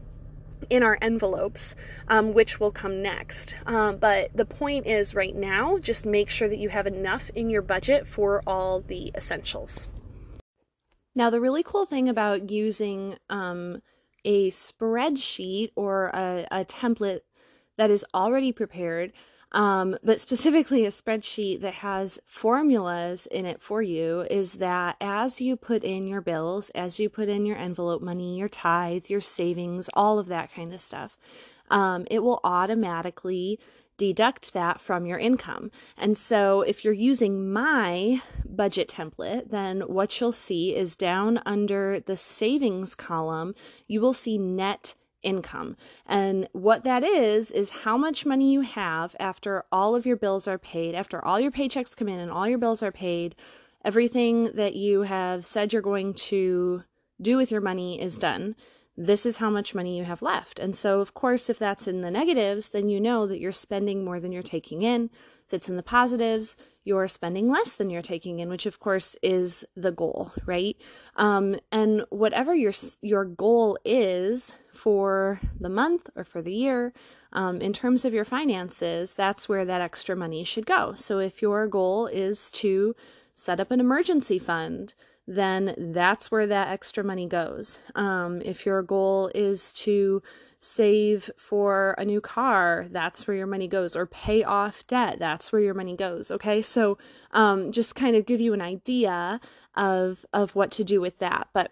in 0.69 0.81
our 0.81 0.97
envelopes, 1.01 1.75
um, 2.07 2.33
which 2.33 2.59
will 2.59 2.71
come 2.71 3.01
next. 3.01 3.55
Um, 3.65 3.97
but 3.97 4.35
the 4.35 4.45
point 4.45 4.88
is, 4.88 5.13
right 5.13 5.35
now, 5.35 5.77
just 5.77 6.05
make 6.05 6.29
sure 6.29 6.47
that 6.47 6.57
you 6.57 6.69
have 6.69 6.88
enough 6.88 7.29
in 7.35 7.50
your 7.50 7.62
budget 7.62 8.07
for 8.07 8.41
all 8.47 8.81
the 8.81 9.12
essentials. 9.15 9.89
Now, 11.15 11.29
the 11.29 11.41
really 11.41 11.63
cool 11.63 11.86
thing 11.86 12.10
about 12.10 12.50
using 12.50 13.17
um, 13.29 13.82
a 14.25 14.50
spreadsheet 14.50 15.72
or 15.75 16.08
a, 16.08 16.48
a, 16.51 16.65
template 16.65 17.22
that 17.77 17.89
is 17.89 18.05
already 18.13 18.51
prepared, 18.51 19.13
um, 19.51 19.98
but 20.03 20.20
specifically 20.20 20.86
a 20.86 20.89
spreadsheet 20.89 21.62
that 21.62 21.75
has 21.75 22.20
formulas 22.25 23.27
in 23.27 23.46
it 23.46 23.62
for 23.62 23.82
you, 23.82 24.22
is 24.32 24.53
that 24.53 24.96
as 25.00 25.39
you 25.39 25.55
put 25.55 25.84
in 25.84 26.08
your 26.08 26.22
bills, 26.22 26.72
as 26.72 27.00
you 27.00 27.10
put 27.10 27.29
in 27.29 27.46
your 27.46 27.58
envelope 27.58 28.01
money, 28.01 28.39
your 28.39 28.50
tithe, 28.50 29.08
your 29.08 29.22
savings, 29.22 29.89
all 29.93 30.17
of 30.17 30.27
that 30.27 30.51
kind 30.51 30.74
of 30.74 30.79
stuff, 30.79 31.17
um, 31.70 32.08
it 32.10 32.24
will 32.24 32.39
automatically 32.43 33.60
deduct 33.97 34.53
that 34.53 34.79
from 34.79 35.05
your 35.05 35.19
income. 35.19 35.71
And 35.97 36.17
so 36.17 36.62
if 36.62 36.83
you're 36.83 36.93
using 36.93 37.51
my 37.51 38.21
budget 38.45 38.89
template, 38.89 39.50
then 39.50 39.81
what 39.81 40.19
you'll 40.19 40.31
see 40.31 40.75
is 40.75 40.95
down 40.95 41.41
under 41.45 42.00
the 42.00 42.17
savings 42.17 42.95
column, 42.95 43.55
you 43.88 44.01
will 44.01 44.13
see 44.13 44.38
net 44.38 44.95
income. 45.21 45.77
And 46.05 46.50
what 46.51 46.83
that 46.83 47.03
is, 47.03 47.50
is 47.50 47.69
how 47.69 47.97
much 47.97 48.25
money 48.25 48.51
you 48.51 48.62
have 48.62 49.15
after 49.19 49.63
all 49.71 49.95
of 49.95 50.05
your 50.05 50.17
bills 50.17 50.47
are 50.47 50.57
paid, 50.57 50.95
after 50.95 51.23
all 51.23 51.39
your 51.39 51.51
paychecks 51.51 51.95
come 51.95 52.09
in 52.09 52.19
and 52.19 52.31
all 52.31 52.47
your 52.47 52.57
bills 52.57 52.83
are 52.83 52.91
paid, 52.91 53.35
everything 53.85 54.51
that 54.55 54.75
you 54.75 55.03
have 55.03 55.45
said 55.45 55.71
you're 55.71 55.81
going 55.81 56.13
to 56.13 56.83
do 57.21 57.38
with 57.38 57.51
your 57.51 57.62
money 57.62 58.01
is 58.01 58.17
done 58.17 58.55
this 58.95 59.25
is 59.25 59.38
how 59.38 59.50
much 59.50 59.73
money 59.73 59.97
you 59.97 60.03
have 60.03 60.21
left. 60.21 60.59
And 60.59 60.75
so, 60.75 61.00
of 61.00 61.13
course, 61.13 61.50
if 61.50 61.57
that's 61.57 61.88
in 61.88 62.01
the 62.01 62.12
negatives, 62.12 62.69
then 62.69 62.89
you 62.89 63.00
know 63.00 63.25
that 63.27 63.39
you're 63.39 63.51
spending 63.51 64.05
more 64.05 64.19
than 64.19 64.31
you're 64.31 64.43
taking 64.43 64.83
in. 64.83 65.09
If 65.47 65.53
it's 65.53 65.69
in 65.69 65.77
the 65.77 65.83
positives, 65.83 66.55
you're 66.83 67.07
spending 67.07 67.50
less 67.50 67.75
than 67.75 67.89
you're 67.89 68.01
taking 68.01 68.39
in, 68.39 68.50
which 68.50 68.65
of 68.65 68.79
course 68.79 69.15
is 69.21 69.65
the 69.75 69.91
goal, 69.91 70.31
right? 70.45 70.77
Um, 71.15 71.55
and 71.71 72.05
whatever 72.09 72.53
your 72.53 72.73
your 73.01 73.25
goal 73.25 73.77
is 73.85 74.55
for 74.73 75.39
the 75.59 75.69
month 75.69 76.09
or 76.15 76.23
for 76.23 76.41
the 76.41 76.53
year, 76.53 76.93
um, 77.31 77.62
in 77.62 77.73
terms 77.73 78.05
of 78.05 78.13
your 78.13 78.25
finances, 78.25 79.13
that's 79.13 79.50
where 79.50 79.65
that 79.65 79.81
extra 79.81 80.15
money 80.15 80.43
should 80.43 80.65
go. 80.65 80.93
So 80.93 81.19
if 81.19 81.41
your 81.41 81.67
goal 81.67 82.07
is 82.07 82.50
to 82.51 82.95
set 83.33 83.59
up 83.59 83.71
an 83.71 83.79
emergency 83.79 84.38
fund, 84.38 84.93
then 85.27 85.74
that's 85.77 86.32
where 86.32 86.48
that 86.48 86.68
extra 86.68 87.03
money 87.03 87.27
goes. 87.27 87.80
Um, 87.96 88.42
if 88.42 88.65
your 88.65 88.82
goal 88.82 89.32
is 89.34 89.72
to 89.74 90.22
save 90.60 91.30
for 91.38 91.96
a 91.98 92.06
new 92.06 92.22
car, 92.22 92.88
that's 92.89 93.27
where 93.27 93.36
your 93.36 93.48
money 93.48 93.68
goes, 93.68 93.96
or 93.96 94.06
pay 94.06 94.44
off 94.44 94.86
debt, 94.88 95.20
that's 95.20 95.51
where 95.51 95.62
your 95.62 95.74
money 95.74 95.96
goes. 95.96 96.32
Okay, 96.32 96.62
so 96.62 96.98
um, 97.32 97.72
just 97.72 97.96
kind 97.96 98.15
of 98.15 98.25
give 98.25 98.42
you 98.42 98.53
an 98.53 98.62
idea 98.62 99.39
of 99.75 100.25
of 100.34 100.56
what 100.56 100.72
to 100.72 100.84
do 100.84 101.01
with 101.01 101.20
that. 101.20 101.48
But 101.53 101.72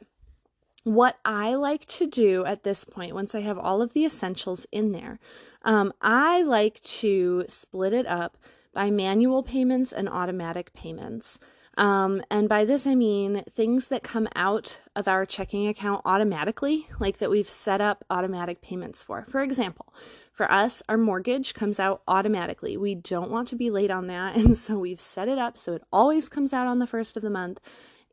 what 0.83 1.19
I 1.23 1.53
like 1.55 1.85
to 1.85 2.07
do 2.07 2.43
at 2.45 2.63
this 2.63 2.85
point, 2.85 3.13
once 3.13 3.35
I 3.35 3.41
have 3.41 3.57
all 3.57 3.81
of 3.81 3.93
the 3.93 4.03
essentials 4.03 4.65
in 4.71 4.91
there, 4.91 5.19
um, 5.63 5.93
I 6.01 6.41
like 6.41 6.81
to 6.81 7.45
split 7.47 7.93
it 7.93 8.07
up 8.07 8.37
by 8.73 8.89
manual 8.89 9.43
payments 9.43 9.91
and 9.91 10.09
automatic 10.09 10.73
payments. 10.73 11.39
Um, 11.81 12.21
and 12.29 12.47
by 12.47 12.63
this, 12.63 12.85
I 12.85 12.93
mean 12.93 13.43
things 13.49 13.87
that 13.87 14.03
come 14.03 14.27
out 14.35 14.79
of 14.95 15.07
our 15.07 15.25
checking 15.25 15.67
account 15.67 16.03
automatically, 16.05 16.85
like 16.99 17.17
that 17.17 17.31
we've 17.31 17.49
set 17.49 17.81
up 17.81 18.05
automatic 18.07 18.61
payments 18.61 19.01
for. 19.01 19.25
For 19.31 19.41
example, 19.41 19.91
for 20.31 20.49
us, 20.51 20.83
our 20.87 20.97
mortgage 20.97 21.55
comes 21.55 21.79
out 21.79 22.03
automatically. 22.07 22.77
We 22.77 22.93
don't 22.93 23.31
want 23.31 23.47
to 23.47 23.55
be 23.55 23.71
late 23.71 23.89
on 23.89 24.05
that. 24.07 24.35
And 24.41 24.55
so 24.55 24.77
we've 24.77 25.01
set 25.01 25.27
it 25.27 25.39
up 25.39 25.57
so 25.57 25.73
it 25.73 25.81
always 25.91 26.29
comes 26.29 26.53
out 26.53 26.67
on 26.67 26.77
the 26.77 26.85
first 26.85 27.17
of 27.17 27.23
the 27.23 27.31
month 27.31 27.59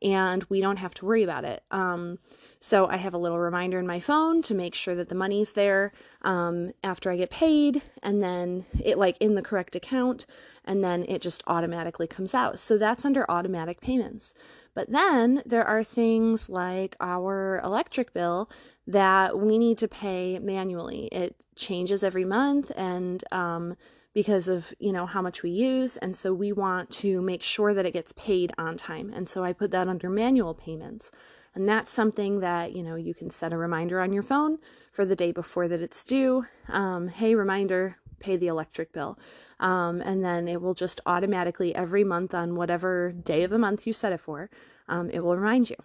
and 0.01 0.43
we 0.49 0.61
don't 0.61 0.77
have 0.77 0.95
to 0.95 1.05
worry 1.05 1.23
about 1.23 1.43
it. 1.43 1.61
Um, 1.69 2.17
so 2.59 2.87
I 2.87 2.97
have 2.97 3.13
a 3.13 3.17
little 3.17 3.39
reminder 3.39 3.79
in 3.79 3.87
my 3.87 3.99
phone 3.99 4.41
to 4.43 4.53
make 4.53 4.75
sure 4.75 4.95
that 4.95 5.09
the 5.09 5.15
money's 5.15 5.53
there 5.53 5.93
um, 6.23 6.71
after 6.83 7.09
I 7.09 7.17
get 7.17 7.29
paid, 7.29 7.81
and 8.03 8.21
then 8.21 8.65
it 8.83 8.97
like 8.97 9.17
in 9.19 9.35
the 9.35 9.41
correct 9.41 9.75
account, 9.75 10.25
and 10.69 10.83
then 10.83 11.03
it 11.09 11.21
just 11.21 11.43
automatically 11.47 12.07
comes 12.07 12.35
out. 12.35 12.59
So 12.59 12.77
that's 12.77 13.03
under 13.03 13.29
automatic 13.29 13.81
payments. 13.81 14.33
But 14.75 14.91
then 14.91 15.41
there 15.45 15.65
are 15.65 15.83
things 15.83 16.47
like 16.47 16.95
our 17.01 17.59
electric 17.63 18.13
bill 18.13 18.49
that 18.85 19.39
we 19.39 19.57
need 19.57 19.79
to 19.79 19.87
pay 19.87 20.39
manually. 20.39 21.09
It 21.11 21.35
changes 21.55 22.03
every 22.03 22.23
month, 22.23 22.71
and 22.77 23.23
um, 23.31 23.75
because 24.13 24.47
of 24.47 24.71
you 24.79 24.93
know 24.93 25.05
how 25.07 25.21
much 25.21 25.43
we 25.43 25.49
use 25.49 25.97
and 25.97 26.15
so 26.15 26.33
we 26.33 26.51
want 26.51 26.89
to 26.89 27.21
make 27.21 27.43
sure 27.43 27.73
that 27.73 27.85
it 27.85 27.93
gets 27.93 28.11
paid 28.13 28.51
on 28.57 28.75
time 28.75 29.13
and 29.15 29.27
so 29.27 29.43
i 29.43 29.53
put 29.53 29.69
that 29.69 29.87
under 29.87 30.09
manual 30.09 30.55
payments 30.55 31.11
and 31.55 31.67
that's 31.67 31.91
something 31.91 32.39
that, 32.39 32.73
you 32.73 32.83
know, 32.83 32.95
you 32.95 33.13
can 33.13 33.29
set 33.29 33.53
a 33.53 33.57
reminder 33.57 33.99
on 33.99 34.13
your 34.13 34.23
phone 34.23 34.59
for 34.91 35.05
the 35.05 35.15
day 35.15 35.31
before 35.31 35.67
that 35.67 35.81
it's 35.81 36.03
due. 36.03 36.45
Um, 36.67 37.07
hey, 37.07 37.35
reminder, 37.35 37.97
pay 38.19 38.37
the 38.37 38.47
electric 38.47 38.93
bill. 38.93 39.17
Um, 39.59 40.01
and 40.01 40.23
then 40.23 40.47
it 40.47 40.61
will 40.61 40.73
just 40.73 41.01
automatically 41.05 41.75
every 41.75 42.03
month 42.03 42.33
on 42.33 42.55
whatever 42.55 43.11
day 43.11 43.43
of 43.43 43.51
the 43.51 43.57
month 43.57 43.85
you 43.85 43.93
set 43.93 44.13
it 44.13 44.19
for, 44.19 44.49
um, 44.87 45.09
it 45.09 45.21
will 45.23 45.35
remind 45.35 45.69
you. 45.69 45.75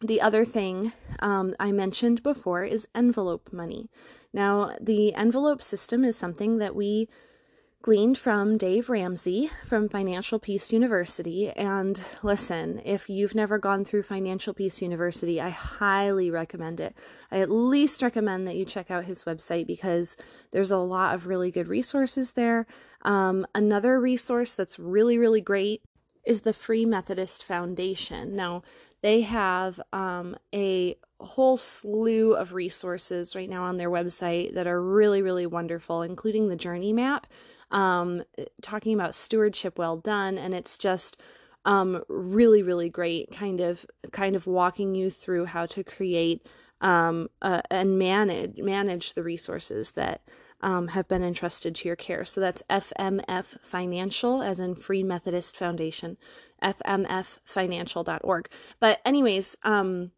The 0.00 0.20
other 0.20 0.44
thing 0.44 0.92
um, 1.20 1.54
I 1.60 1.70
mentioned 1.70 2.24
before 2.24 2.64
is 2.64 2.88
envelope 2.94 3.52
money. 3.52 3.88
Now, 4.32 4.74
the 4.80 5.14
envelope 5.14 5.62
system 5.62 6.04
is 6.04 6.16
something 6.16 6.58
that 6.58 6.74
we 6.74 7.08
gleaned 7.82 8.16
from 8.16 8.56
Dave 8.56 8.88
Ramsey 8.88 9.50
from 9.66 9.88
Financial 9.88 10.38
Peace 10.38 10.72
University. 10.72 11.50
And 11.50 12.00
listen, 12.22 12.80
if 12.84 13.10
you've 13.10 13.34
never 13.34 13.58
gone 13.58 13.84
through 13.84 14.04
Financial 14.04 14.54
Peace 14.54 14.80
University, 14.80 15.40
I 15.40 15.50
highly 15.50 16.30
recommend 16.30 16.78
it. 16.78 16.96
I 17.32 17.40
at 17.40 17.50
least 17.50 18.00
recommend 18.00 18.46
that 18.46 18.54
you 18.54 18.64
check 18.64 18.92
out 18.92 19.06
his 19.06 19.24
website 19.24 19.66
because 19.66 20.16
there's 20.52 20.70
a 20.70 20.78
lot 20.78 21.16
of 21.16 21.26
really 21.26 21.50
good 21.50 21.66
resources 21.66 22.32
there. 22.32 22.66
Um, 23.02 23.44
another 23.52 23.98
resource 23.98 24.54
that's 24.54 24.78
really, 24.78 25.18
really 25.18 25.40
great 25.40 25.82
is 26.24 26.42
the 26.42 26.52
Free 26.52 26.86
Methodist 26.86 27.44
Foundation. 27.44 28.36
Now, 28.36 28.62
they 29.00 29.22
have 29.22 29.80
um, 29.92 30.36
a 30.54 30.96
whole 31.18 31.56
slew 31.56 32.34
of 32.34 32.52
resources 32.52 33.34
right 33.34 33.48
now 33.48 33.64
on 33.64 33.76
their 33.76 33.90
website 33.90 34.54
that 34.54 34.68
are 34.68 34.80
really, 34.80 35.20
really 35.20 35.46
wonderful, 35.46 36.02
including 36.02 36.48
the 36.48 36.56
journey 36.56 36.92
map 36.92 37.26
um, 37.72 38.22
talking 38.60 38.94
about 38.94 39.14
stewardship 39.14 39.78
well 39.78 39.96
done, 39.96 40.38
and 40.38 40.54
it's 40.54 40.78
just 40.78 41.16
um, 41.64 42.02
really, 42.08 42.62
really 42.62 42.88
great. 42.88 43.32
Kind 43.32 43.60
of, 43.60 43.84
kind 44.12 44.36
of 44.36 44.46
walking 44.46 44.94
you 44.94 45.10
through 45.10 45.46
how 45.46 45.66
to 45.66 45.82
create 45.82 46.46
um, 46.80 47.28
uh, 47.40 47.62
and 47.70 47.98
manage 47.98 48.58
manage 48.58 49.14
the 49.14 49.22
resources 49.22 49.92
that 49.92 50.22
um, 50.62 50.88
have 50.88 51.08
been 51.08 51.24
entrusted 51.24 51.74
to 51.76 51.88
your 51.88 51.96
care. 51.96 52.24
So 52.24 52.40
that's 52.40 52.62
FMF 52.70 53.60
Financial, 53.60 54.42
as 54.42 54.60
in 54.60 54.74
Free 54.76 55.02
Methodist 55.02 55.56
Foundation, 55.56 56.16
fmffinancial.org. 56.62 58.48
But 58.78 59.00
anyways, 59.04 59.56
um, 59.64 60.12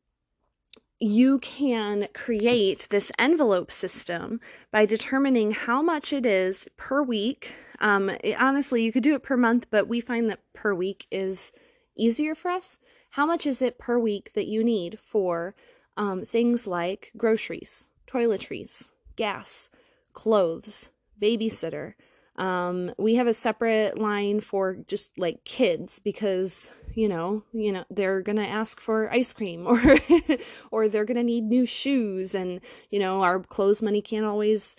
you 1.01 1.39
can 1.41 2.09
create 2.15 2.87
this 2.91 3.11
envelope 3.19 3.71
system 3.71 4.41
by 4.71 4.87
determining 4.87 5.51
how 5.51 5.83
much 5.83 6.13
it 6.13 6.25
is 6.25 6.69
per 6.77 7.03
week. 7.03 7.55
Um, 7.81 8.11
it, 8.23 8.41
honestly, 8.41 8.85
you 8.85 8.93
could 8.93 9.03
do 9.03 9.15
it 9.15 9.23
per 9.23 9.37
month, 9.37 9.67
but 9.71 9.89
we 9.89 10.01
find 10.01 10.31
that 10.31 10.41
per 10.53 10.75
week 10.75 11.07
is 11.11 11.53
easier 11.97 12.35
for 12.35 12.51
us. 12.51 12.79
How 13.11 13.27
much 13.27 13.47
is 13.47 13.61
it 13.61 13.79
per 13.79 13.99
week 13.99 14.33
that 14.35 14.47
you 14.47 14.65
need 14.65 14.99
for 14.99 15.55
um, 15.97 16.25
things 16.25 16.67
like 16.67 17.13
groceries, 17.17 17.89
toiletries, 18.07 18.91
gas, 19.17 19.71
clothes, 20.13 20.91
babysitter, 21.21 21.95
Um, 22.37 22.93
we 22.99 23.15
have 23.15 23.27
a 23.27 23.35
separate 23.35 23.99
line 23.99 24.41
for 24.41 24.79
just 24.89 25.17
like 25.19 25.45
kids 25.45 25.99
because 25.99 26.73
you 26.95 27.09
know, 27.09 27.43
you 27.53 27.73
know, 27.73 27.85
they're 27.91 28.23
to 28.37 28.47
ask 28.47 28.81
for 28.81 29.13
ice 29.13 29.33
cream 29.33 29.67
or 29.67 29.81
or 30.71 30.89
they're 30.89 31.05
to 31.17 31.25
need 31.25 31.45
new 31.45 31.67
shoes 31.67 32.35
and 32.35 32.61
you 32.91 32.99
know, 32.99 33.23
our 33.23 33.41
clothes 33.41 33.83
money 33.83 34.01
can't 34.01 34.25
always 34.25 34.77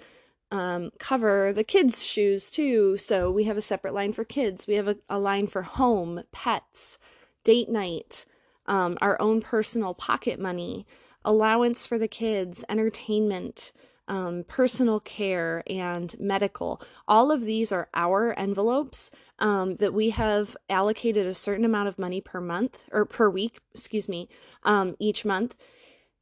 um, 0.52 0.92
cover 1.00 1.52
the 1.54 1.64
kids' 1.64 2.06
shoes 2.06 2.50
too. 2.50 2.98
So 2.98 3.32
we 3.32 3.46
have 3.46 3.58
a 3.58 3.62
separate 3.62 3.94
line 3.94 4.14
for 4.14 4.24
kids. 4.24 4.68
We 4.68 4.76
have 4.76 4.88
a, 4.88 4.98
a 5.10 5.20
line 5.20 5.48
for 5.48 5.64
home, 5.64 6.22
pets, 6.32 6.98
date 7.44 7.70
night, 7.70 8.26
um, 8.66 8.98
our 9.02 9.20
own 9.22 9.42
personal 9.42 9.94
pocket 9.94 10.40
money, 10.40 10.86
allowance 11.24 11.86
for 11.88 11.98
the 11.98 12.08
kids, 12.08 12.64
entertainment, 12.70 13.74
um, 14.08 14.46
personal 14.48 15.00
care, 15.00 15.64
and 15.68 16.16
medical. 16.20 16.82
All 17.08 17.32
of 17.32 17.44
these 17.44 17.72
are 17.72 17.90
our 17.94 18.38
envelopes 18.38 19.12
um, 19.40 19.76
that 19.76 19.94
we 19.94 20.12
have 20.12 20.56
allocated 20.70 21.26
a 21.26 21.34
certain 21.34 21.66
amount 21.66 21.88
of 21.88 22.00
money 22.00 22.22
per 22.22 22.40
month 22.40 22.78
or 22.92 23.06
per 23.06 23.30
week, 23.30 23.60
excuse 23.74 24.08
me, 24.08 24.30
um, 24.64 24.96
each 25.00 25.26
month. 25.26 25.56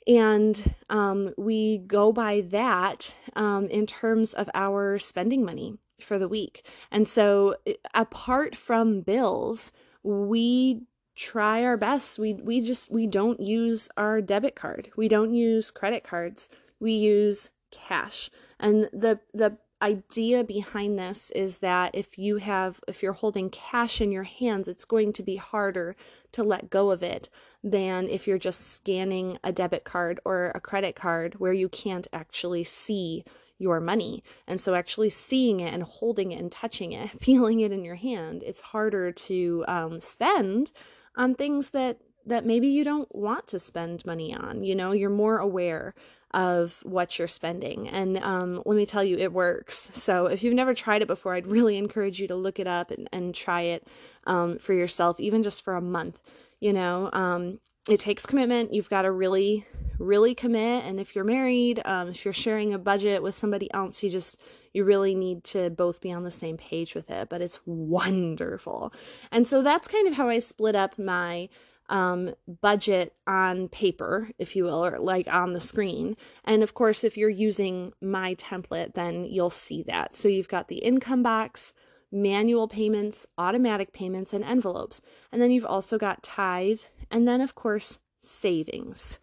And 0.08 0.76
um, 0.90 1.34
we 1.38 1.78
go 1.78 2.12
by 2.12 2.42
that 2.42 3.14
um, 3.36 3.68
in 3.68 3.86
terms 3.88 4.34
of 4.34 4.50
our 4.54 5.00
spending 5.00 5.46
money 5.46 5.78
for 6.00 6.20
the 6.20 6.28
week. 6.28 6.66
And 6.92 7.08
so, 7.08 7.56
apart 7.94 8.56
from 8.56 9.02
bills, 9.02 9.72
we 10.04 10.82
try 11.16 11.64
our 11.64 11.78
best. 11.78 12.20
We 12.20 12.34
we 12.34 12.62
just 12.62 12.92
we 12.92 13.08
don't 13.08 13.40
use 13.40 13.90
our 13.98 14.22
debit 14.22 14.56
card. 14.56 14.92
We 14.96 15.08
don't 15.08 15.34
use 15.34 15.72
credit 15.72 16.04
cards. 16.04 16.50
We 16.80 16.94
use 16.94 17.50
cash. 17.74 18.30
And 18.60 18.90
the 18.94 19.20
the 19.34 19.58
idea 19.84 20.46
behind 20.46 20.98
this 20.98 21.30
is 21.32 21.58
that 21.58 21.94
if 21.94 22.18
you 22.18 22.38
have 22.38 22.80
if 22.88 23.04
you're 23.04 23.12
holding 23.12 23.50
cash 23.50 24.00
in 24.00 24.14
your 24.14 24.24
hands 24.24 24.70
it's 24.70 24.86
going 24.86 25.12
to 25.12 25.22
be 25.22 25.36
harder 25.36 25.94
to 26.32 26.42
let 26.42 26.70
go 26.70 26.90
of 26.90 27.04
it 27.04 27.30
than 27.62 28.08
if 28.08 28.26
you're 28.26 28.38
just 28.38 28.72
scanning 28.72 29.38
a 29.44 29.52
debit 29.52 29.84
card 29.84 30.22
or 30.24 30.54
a 30.56 30.62
credit 30.62 30.96
card 30.96 31.38
where 31.38 31.52
you 31.52 31.68
can't 31.68 32.08
actually 32.14 32.64
see 32.64 33.26
your 33.58 33.82
money 33.82 34.24
and 34.48 34.60
so 34.62 34.74
actually 34.74 35.10
seeing 35.10 35.60
it 35.60 35.74
and 35.74 35.84
holding 35.84 36.32
it 36.32 36.40
and 36.40 36.52
touching 36.52 36.94
it 36.94 37.10
feeling 37.22 37.60
it 37.60 37.74
in 37.74 37.84
your 37.84 37.96
hand 37.96 38.42
it's 38.42 38.62
harder 38.62 39.12
to 39.12 39.66
um, 39.68 40.00
spend 40.00 40.72
on 41.18 41.36
things 41.36 41.72
that 41.72 41.98
that 42.26 42.46
maybe 42.46 42.68
you 42.68 42.86
don't 42.86 43.14
want 43.14 43.48
to 43.48 43.60
spend 43.60 44.06
money 44.06 44.34
on 44.34 44.64
you 44.64 44.76
know 44.76 44.94
you're 44.94 45.10
more 45.10 45.40
aware 45.40 45.94
of 46.34 46.80
what 46.84 47.20
you're 47.20 47.28
spending. 47.28 47.88
And 47.88 48.18
um, 48.18 48.64
let 48.66 48.76
me 48.76 48.86
tell 48.86 49.04
you, 49.04 49.18
it 49.18 49.32
works. 49.32 49.92
So 49.94 50.26
if 50.26 50.44
you've 50.44 50.56
never 50.56 50.74
tried 50.74 51.02
it 51.02 51.08
before, 51.08 51.36
I'd 51.36 51.48
really 51.48 51.78
encourage 51.78 52.20
you 52.20 52.28
to 52.28 52.36
look 52.36 52.60
it 52.60 52.68
up 52.68 52.90
and, 52.90 53.08
and 53.12 53.36
try 53.36 53.62
it 53.62 53.88
um, 54.26 54.58
for 54.58 54.74
yourself, 54.74 55.20
even 55.20 55.44
just 55.44 55.64
for 55.64 55.76
a 55.76 55.82
month. 55.82 56.20
You 56.60 56.74
know, 56.74 57.10
um, 57.14 57.60
it 57.88 58.00
takes 58.00 58.26
commitment. 58.26 58.74
You've 58.74 58.90
got 58.90 59.04
to 59.04 59.12
really, 59.12 59.68
really 60.00 60.34
commit. 60.34 60.86
And 60.86 61.00
if 61.00 61.16
you're 61.16 61.26
married, 61.26 61.82
um, 61.86 62.10
if 62.10 62.26
you're 62.26 62.34
sharing 62.34 62.74
a 62.74 62.80
budget 62.80 63.22
with 63.22 63.36
somebody 63.36 63.72
else, 63.74 64.02
you 64.02 64.10
just, 64.10 64.38
you 64.72 64.84
really 64.84 65.14
need 65.14 65.44
to 65.44 65.70
both 65.70 66.02
be 66.02 66.12
on 66.12 66.24
the 66.24 66.32
same 66.32 66.58
page 66.58 66.96
with 66.96 67.12
it. 67.12 67.30
But 67.30 67.42
it's 67.42 67.60
wonderful. 67.66 68.94
And 69.32 69.48
so 69.48 69.62
that's 69.62 69.88
kind 69.88 70.08
of 70.08 70.16
how 70.16 70.30
I 70.30 70.40
split 70.40 70.76
up 70.76 70.98
my 70.98 71.50
um, 71.90 72.34
budget 72.62 73.14
on 73.28 73.68
paper, 73.68 74.30
if 74.38 74.56
you 74.56 74.64
will, 74.64 74.86
or 74.86 75.00
like 75.00 75.28
on 75.28 75.54
the 75.54 75.60
screen. 75.60 76.16
And 76.44 76.64
of 76.64 76.74
course, 76.74 77.04
if 77.04 77.18
you're 77.18 77.30
using 77.30 77.94
my 78.02 78.36
template, 78.36 78.94
then 78.94 79.26
you'll 79.26 79.50
see 79.50 79.84
that. 79.84 80.16
So 80.16 80.28
you've 80.28 80.48
got 80.48 80.68
the 80.68 80.78
income 80.78 81.24
box, 81.24 81.74
manual 82.12 82.68
payments, 82.68 83.26
automatic 83.38 83.92
payments, 83.92 84.34
and 84.34 84.44
envelopes. 84.44 85.02
And 85.32 85.42
then 85.42 85.52
you've 85.52 85.66
also 85.66 85.98
got 85.98 86.24
tithe, 86.24 86.82
and 87.12 87.28
then, 87.28 87.42
of 87.42 87.56
course, 87.56 88.00
savings. 88.22 89.20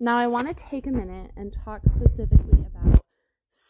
Now, 0.00 0.18
I 0.18 0.26
want 0.26 0.48
to 0.48 0.54
take 0.54 0.86
a 0.86 0.90
minute 0.90 1.30
and 1.36 1.56
talk 1.64 1.80
specifically 1.94 2.55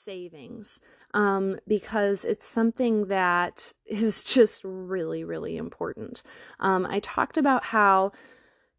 savings 0.07 0.79
um, 1.15 1.59
because 1.67 2.25
it's 2.25 2.47
something 2.47 3.09
that 3.09 3.73
is 3.87 4.23
just 4.23 4.63
really, 4.65 5.25
really 5.25 5.57
important. 5.57 6.23
Um, 6.61 6.87
I 6.89 7.01
talked 7.01 7.37
about 7.37 7.65
how 7.65 8.13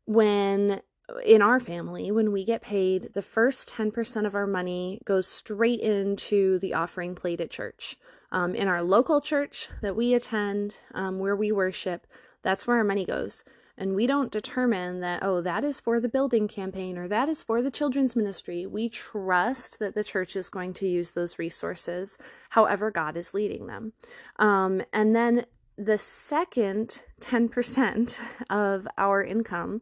when 0.05 0.81
in 1.23 1.41
our 1.41 1.59
family, 1.59 2.11
when 2.11 2.31
we 2.31 2.43
get 2.43 2.61
paid, 2.61 3.11
the 3.13 3.21
first 3.21 3.69
10% 3.69 4.25
of 4.25 4.35
our 4.35 4.47
money 4.47 5.01
goes 5.05 5.27
straight 5.27 5.79
into 5.79 6.59
the 6.59 6.73
offering 6.73 7.15
plate 7.15 7.39
at 7.39 7.49
church. 7.49 7.97
Um, 8.29 8.53
in 8.53 8.67
our 8.67 8.81
local 8.81 9.21
church 9.21 9.69
that 9.81 9.95
we 9.95 10.13
attend, 10.13 10.81
um, 10.93 11.19
where 11.19 11.35
we 11.35 11.49
worship, 11.51 12.07
that's 12.41 12.67
where 12.67 12.77
our 12.77 12.83
money 12.83 13.05
goes 13.05 13.45
and 13.77 13.95
we 13.95 14.07
don't 14.07 14.31
determine 14.31 14.99
that 15.01 15.19
oh 15.21 15.41
that 15.41 15.63
is 15.63 15.79
for 15.79 15.99
the 15.99 16.09
building 16.09 16.47
campaign 16.47 16.97
or 16.97 17.07
that 17.07 17.29
is 17.29 17.43
for 17.43 17.61
the 17.61 17.71
children's 17.71 18.15
ministry 18.15 18.65
we 18.65 18.89
trust 18.89 19.79
that 19.79 19.95
the 19.95 20.03
church 20.03 20.35
is 20.35 20.49
going 20.49 20.73
to 20.73 20.87
use 20.87 21.11
those 21.11 21.39
resources 21.39 22.17
however 22.49 22.91
god 22.91 23.15
is 23.15 23.33
leading 23.33 23.67
them 23.67 23.93
um, 24.37 24.81
and 24.93 25.15
then 25.15 25.45
the 25.77 25.97
second 25.97 27.03
10% 27.21 28.19
of 28.49 28.87
our 28.97 29.23
income 29.23 29.81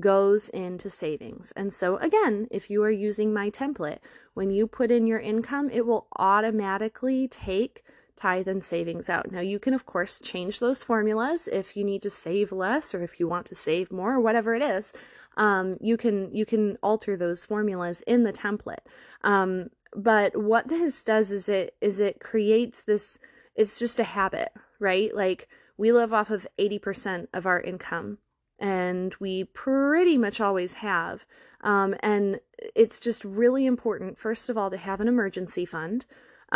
goes 0.00 0.48
into 0.50 0.90
savings. 0.90 1.52
And 1.52 1.72
so, 1.72 1.96
again, 1.96 2.48
if 2.50 2.70
you 2.70 2.82
are 2.82 2.90
using 2.90 3.32
my 3.32 3.50
template, 3.50 3.98
when 4.34 4.50
you 4.50 4.66
put 4.66 4.90
in 4.90 5.06
your 5.06 5.18
income, 5.18 5.70
it 5.70 5.86
will 5.86 6.06
automatically 6.18 7.28
take 7.28 7.82
tithe 8.16 8.48
and 8.48 8.64
savings 8.64 9.08
out. 9.08 9.30
Now, 9.30 9.40
you 9.40 9.58
can, 9.58 9.74
of 9.74 9.86
course, 9.86 10.18
change 10.18 10.58
those 10.58 10.82
formulas 10.82 11.48
if 11.48 11.76
you 11.76 11.84
need 11.84 12.02
to 12.02 12.10
save 12.10 12.50
less 12.50 12.94
or 12.94 13.02
if 13.02 13.20
you 13.20 13.28
want 13.28 13.46
to 13.46 13.54
save 13.54 13.92
more 13.92 14.14
or 14.14 14.20
whatever 14.20 14.54
it 14.54 14.62
is. 14.62 14.92
Um, 15.36 15.76
you 15.80 15.96
can 15.96 16.34
you 16.34 16.46
can 16.46 16.78
alter 16.82 17.16
those 17.16 17.44
formulas 17.44 18.02
in 18.06 18.24
the 18.24 18.32
template. 18.32 18.84
Um, 19.22 19.68
but 19.94 20.36
what 20.36 20.68
this 20.68 21.02
does 21.02 21.30
is 21.30 21.48
it 21.48 21.74
is 21.80 22.00
it 22.00 22.20
creates 22.20 22.82
this. 22.82 23.18
It's 23.54 23.78
just 23.78 24.00
a 24.00 24.04
habit, 24.04 24.50
right? 24.80 25.14
Like 25.14 25.48
we 25.76 25.92
live 25.92 26.12
off 26.12 26.30
of 26.30 26.46
eighty 26.58 26.78
percent 26.78 27.28
of 27.34 27.46
our 27.46 27.60
income, 27.60 28.18
and 28.58 29.14
we 29.20 29.44
pretty 29.44 30.16
much 30.16 30.40
always 30.40 30.74
have. 30.74 31.26
Um, 31.62 31.96
and 32.00 32.40
it's 32.74 33.00
just 33.00 33.24
really 33.24 33.66
important, 33.66 34.18
first 34.18 34.48
of 34.48 34.56
all, 34.56 34.70
to 34.70 34.76
have 34.76 35.00
an 35.00 35.08
emergency 35.08 35.64
fund 35.64 36.06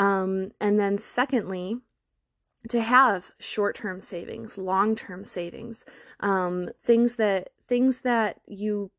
um, 0.01 0.53
and 0.59 0.81
then, 0.81 0.97
secondly, 0.97 1.77
to 2.71 2.81
have 2.81 3.33
short-term 3.39 4.01
savings, 4.01 4.57
long-term 4.57 5.25
savings, 5.25 5.85
um, 6.21 6.71
things 6.83 7.17
that 7.17 7.51
things 7.63 8.01
that 8.01 8.41
you 8.47 8.91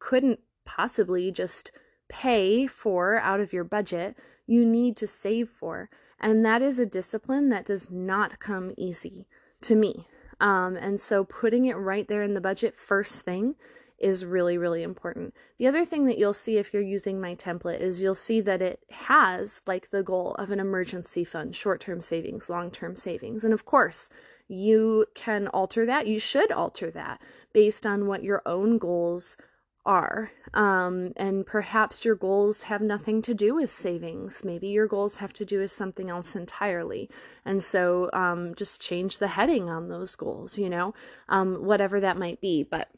couldn't 0.00 0.40
possibly 0.64 1.30
just 1.30 1.70
pay 2.08 2.66
for 2.66 3.20
out 3.20 3.38
of 3.38 3.52
your 3.52 3.62
budget, 3.62 4.18
you 4.48 4.66
need 4.66 4.96
to 4.96 5.06
save 5.06 5.48
for, 5.48 5.90
and 6.18 6.44
that 6.44 6.60
is 6.60 6.80
a 6.80 6.86
discipline 6.86 7.50
that 7.50 7.64
does 7.64 7.88
not 7.88 8.40
come 8.40 8.72
easy 8.76 9.28
to 9.60 9.76
me. 9.76 10.08
Um, 10.40 10.74
and 10.74 10.98
so, 10.98 11.22
putting 11.22 11.66
it 11.66 11.76
right 11.76 12.08
there 12.08 12.22
in 12.22 12.34
the 12.34 12.40
budget 12.40 12.76
first 12.76 13.24
thing 13.24 13.54
is 13.98 14.24
really, 14.24 14.58
really 14.58 14.82
important. 14.82 15.34
The 15.58 15.66
other 15.66 15.84
thing 15.84 16.04
that 16.04 16.18
you'll 16.18 16.32
see 16.32 16.56
if 16.56 16.72
you're 16.72 16.82
using 16.82 17.20
my 17.20 17.34
template 17.34 17.80
is 17.80 18.02
you'll 18.02 18.14
see 18.14 18.40
that 18.42 18.62
it 18.62 18.80
has 18.90 19.62
like 19.66 19.90
the 19.90 20.02
goal 20.02 20.34
of 20.34 20.50
an 20.50 20.60
emergency 20.60 21.24
fund, 21.24 21.54
short 21.54 21.80
term 21.80 22.00
savings, 22.00 22.48
long 22.48 22.70
term 22.70 22.96
savings. 22.96 23.44
And 23.44 23.52
of 23.52 23.64
course, 23.64 24.08
you 24.48 25.06
can 25.14 25.48
alter 25.48 25.84
that. 25.86 26.06
You 26.06 26.18
should 26.18 26.52
alter 26.52 26.90
that 26.92 27.20
based 27.52 27.86
on 27.86 28.06
what 28.06 28.24
your 28.24 28.42
own 28.46 28.78
goals 28.78 29.36
are. 29.84 30.30
Um, 30.54 31.12
and 31.16 31.46
perhaps 31.46 32.04
your 32.04 32.14
goals 32.14 32.64
have 32.64 32.82
nothing 32.82 33.22
to 33.22 33.34
do 33.34 33.54
with 33.54 33.72
savings. 33.72 34.44
Maybe 34.44 34.68
your 34.68 34.86
goals 34.86 35.16
have 35.16 35.32
to 35.34 35.44
do 35.44 35.60
with 35.60 35.70
something 35.70 36.10
else 36.10 36.36
entirely. 36.36 37.08
And 37.44 37.62
so 37.62 38.10
um, 38.12 38.54
just 38.54 38.80
change 38.80 39.18
the 39.18 39.28
heading 39.28 39.70
on 39.70 39.88
those 39.88 40.14
goals, 40.14 40.58
you 40.58 40.68
know, 40.68 40.94
um, 41.28 41.64
whatever 41.64 42.00
that 42.00 42.18
might 42.18 42.40
be. 42.40 42.62
But 42.62 42.88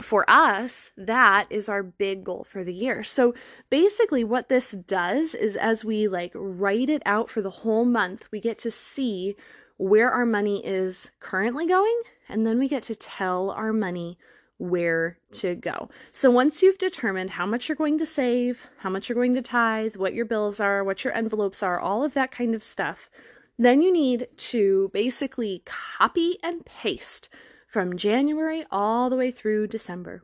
for 0.00 0.28
us, 0.28 0.90
that 0.96 1.46
is 1.50 1.68
our 1.68 1.82
big 1.82 2.24
goal 2.24 2.44
for 2.48 2.64
the 2.64 2.72
year. 2.72 3.02
So 3.02 3.34
basically, 3.70 4.24
what 4.24 4.48
this 4.48 4.72
does 4.72 5.34
is 5.34 5.56
as 5.56 5.84
we 5.84 6.08
like 6.08 6.32
write 6.34 6.88
it 6.88 7.02
out 7.06 7.28
for 7.28 7.40
the 7.40 7.50
whole 7.50 7.84
month, 7.84 8.28
we 8.30 8.40
get 8.40 8.58
to 8.60 8.70
see 8.70 9.36
where 9.78 10.10
our 10.10 10.26
money 10.26 10.64
is 10.64 11.10
currently 11.20 11.66
going, 11.66 12.00
and 12.28 12.46
then 12.46 12.58
we 12.58 12.68
get 12.68 12.82
to 12.84 12.96
tell 12.96 13.50
our 13.50 13.72
money 13.72 14.18
where 14.58 15.18
to 15.32 15.54
go. 15.54 15.90
So 16.12 16.30
once 16.30 16.62
you've 16.62 16.78
determined 16.78 17.30
how 17.30 17.44
much 17.44 17.68
you're 17.68 17.76
going 17.76 17.98
to 17.98 18.06
save, 18.06 18.68
how 18.78 18.88
much 18.88 19.08
you're 19.08 19.16
going 19.16 19.34
to 19.34 19.42
tithe, 19.42 19.96
what 19.96 20.14
your 20.14 20.24
bills 20.24 20.60
are, 20.60 20.82
what 20.82 21.04
your 21.04 21.14
envelopes 21.14 21.62
are, 21.62 21.78
all 21.78 22.02
of 22.02 22.14
that 22.14 22.30
kind 22.30 22.54
of 22.54 22.62
stuff, 22.62 23.10
then 23.58 23.82
you 23.82 23.92
need 23.92 24.28
to 24.36 24.90
basically 24.94 25.62
copy 25.66 26.38
and 26.42 26.64
paste 26.64 27.28
from 27.66 27.96
January 27.96 28.64
all 28.70 29.10
the 29.10 29.16
way 29.16 29.30
through 29.30 29.66
December. 29.66 30.22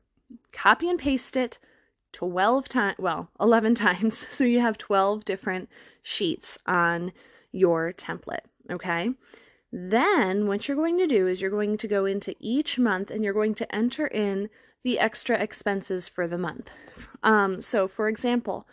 Copy 0.53 0.89
and 0.89 0.99
paste 0.99 1.37
it 1.37 1.59
12 2.13 2.69
times, 2.69 2.97
well, 2.99 3.29
11 3.41 3.75
times. 3.87 4.17
So 4.17 4.45
you 4.45 4.61
have 4.61 4.79
12 4.79 5.25
different 5.25 5.69
sheets 6.03 6.59
on 6.67 7.13
your 7.51 7.93
template. 7.93 8.47
Okay. 8.71 9.11
Then, 9.73 10.47
what 10.47 10.69
you're 10.69 10.77
going 10.77 10.99
to 10.99 11.07
do 11.07 11.27
is 11.27 11.41
you're 11.41 11.51
going 11.51 11.79
to 11.79 11.89
go 11.89 12.05
into 12.05 12.35
each 12.39 12.79
month 12.79 13.11
and 13.11 13.25
you're 13.25 13.33
going 13.33 13.55
to 13.55 13.75
enter 13.75 14.07
in 14.07 14.51
the 14.85 14.99
extra 14.99 15.37
expenses 15.39 16.09
for 16.09 16.27
the 16.27 16.37
month. 16.37 16.71
Um, 17.23 17.63
so, 17.63 17.89
for 17.89 18.09
example, 18.09 18.67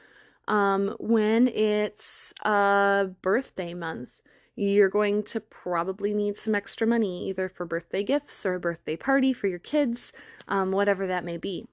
um, 0.47 0.95
when 0.99 1.47
it's 1.47 2.33
a 2.43 3.09
birthday 3.21 3.73
month, 3.73 4.21
you're 4.59 4.89
going 4.89 5.23
to 5.23 5.39
probably 5.39 6.13
need 6.13 6.37
some 6.37 6.53
extra 6.53 6.85
money 6.85 7.29
either 7.29 7.47
for 7.47 7.65
birthday 7.65 8.03
gifts 8.03 8.45
or 8.45 8.55
a 8.55 8.59
birthday 8.59 8.97
party 8.97 9.31
for 9.31 9.47
your 9.47 9.59
kids, 9.59 10.11
um, 10.49 10.71
whatever 10.71 11.07
that 11.07 11.23
may 11.23 11.37
be. 11.37 11.65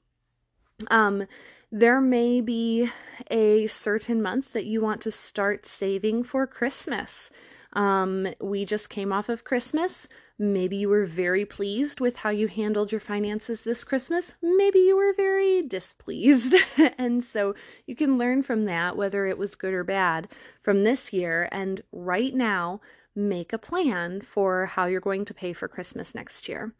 Um, 0.88 1.26
there 1.72 2.00
may 2.00 2.40
be 2.40 2.90
a 3.28 3.66
certain 3.66 4.22
month 4.22 4.52
that 4.52 4.66
you 4.66 4.80
want 4.80 5.00
to 5.00 5.10
start 5.10 5.66
saving 5.66 6.22
for 6.22 6.46
Christmas. 6.46 7.30
Um, 7.72 8.28
we 8.40 8.64
just 8.64 8.90
came 8.90 9.12
off 9.12 9.28
of 9.28 9.44
Christmas. 9.44 10.08
Maybe 10.38 10.76
you 10.76 10.88
were 10.88 11.06
very 11.06 11.44
pleased 11.44 12.00
with 12.00 12.16
how 12.16 12.30
you 12.30 12.46
handled 12.46 12.92
your 12.92 13.00
finances 13.00 13.62
this 13.62 13.84
Christmas. 13.84 14.34
Maybe 14.42 14.80
you 14.80 14.96
were 14.96 15.14
very 15.14 15.62
displeased. 15.62 16.54
and 16.98 17.22
so 17.22 17.54
you 17.86 17.96
can 17.96 18.18
learn 18.18 18.42
from 18.42 18.64
that, 18.64 18.96
whether 18.96 19.26
it 19.26 19.38
was 19.38 19.54
good 19.54 19.74
or 19.74 19.84
bad, 19.84 20.28
from 20.62 20.84
this 20.84 21.12
year. 21.12 21.48
And 21.52 21.82
right 21.92 22.34
now, 22.34 22.80
make 23.14 23.52
a 23.52 23.58
plan 23.58 24.20
for 24.20 24.66
how 24.66 24.86
you're 24.86 25.00
going 25.00 25.24
to 25.24 25.34
pay 25.34 25.52
for 25.52 25.68
Christmas 25.68 26.14
next 26.14 26.48
year. 26.48 26.74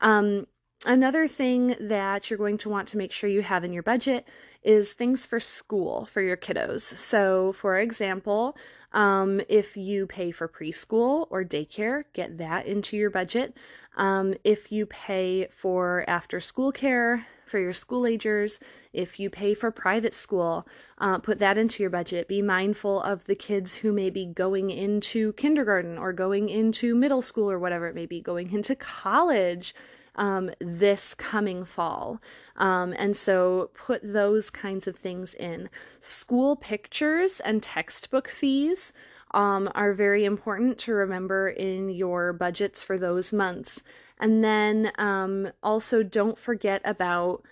Um, 0.00 0.46
Another 0.84 1.28
thing 1.28 1.76
that 1.78 2.28
you're 2.28 2.38
going 2.38 2.58
to 2.58 2.68
want 2.68 2.88
to 2.88 2.96
make 2.96 3.12
sure 3.12 3.30
you 3.30 3.42
have 3.42 3.62
in 3.62 3.72
your 3.72 3.84
budget 3.84 4.26
is 4.64 4.92
things 4.92 5.24
for 5.24 5.38
school 5.38 6.06
for 6.06 6.20
your 6.20 6.36
kiddos. 6.36 6.80
So, 6.80 7.52
for 7.52 7.78
example, 7.78 8.56
um, 8.92 9.40
if 9.48 9.76
you 9.76 10.06
pay 10.06 10.30
for 10.30 10.48
preschool 10.48 11.26
or 11.30 11.44
daycare, 11.44 12.04
get 12.12 12.38
that 12.38 12.66
into 12.66 12.96
your 12.96 13.10
budget. 13.10 13.56
Um, 13.96 14.34
if 14.44 14.72
you 14.72 14.86
pay 14.86 15.48
for 15.50 16.04
after 16.08 16.40
school 16.40 16.72
care 16.72 17.26
for 17.44 17.58
your 17.58 17.72
school 17.72 18.06
agers, 18.06 18.58
if 18.92 19.20
you 19.20 19.28
pay 19.28 19.52
for 19.52 19.70
private 19.70 20.14
school, 20.14 20.66
uh, 20.98 21.18
put 21.18 21.38
that 21.40 21.58
into 21.58 21.82
your 21.82 21.90
budget. 21.90 22.28
Be 22.28 22.40
mindful 22.40 23.02
of 23.02 23.24
the 23.24 23.34
kids 23.34 23.76
who 23.76 23.92
may 23.92 24.08
be 24.08 24.24
going 24.24 24.70
into 24.70 25.34
kindergarten 25.34 25.98
or 25.98 26.12
going 26.12 26.48
into 26.48 26.94
middle 26.94 27.22
school 27.22 27.50
or 27.50 27.58
whatever 27.58 27.86
it 27.86 27.94
may 27.94 28.06
be, 28.06 28.22
going 28.22 28.52
into 28.52 28.74
college 28.74 29.74
um, 30.16 30.50
this 30.60 31.14
coming 31.14 31.64
fall. 31.64 32.20
Um, 32.56 32.94
and 32.98 33.16
so 33.16 33.70
put 33.74 34.00
those 34.02 34.50
kinds 34.50 34.86
of 34.86 34.96
things 34.96 35.34
in. 35.34 35.70
School 36.00 36.56
pictures 36.56 37.40
and 37.40 37.62
textbook 37.62 38.28
fees 38.28 38.92
um, 39.32 39.70
are 39.74 39.94
very 39.94 40.24
important 40.24 40.78
to 40.78 40.92
remember 40.92 41.48
in 41.48 41.88
your 41.90 42.32
budgets 42.32 42.84
for 42.84 42.98
those 42.98 43.32
months. 43.32 43.82
And 44.18 44.44
then 44.44 44.92
um, 44.98 45.50
also 45.62 46.02
don't 46.02 46.38
forget 46.38 46.82
about 46.84 47.42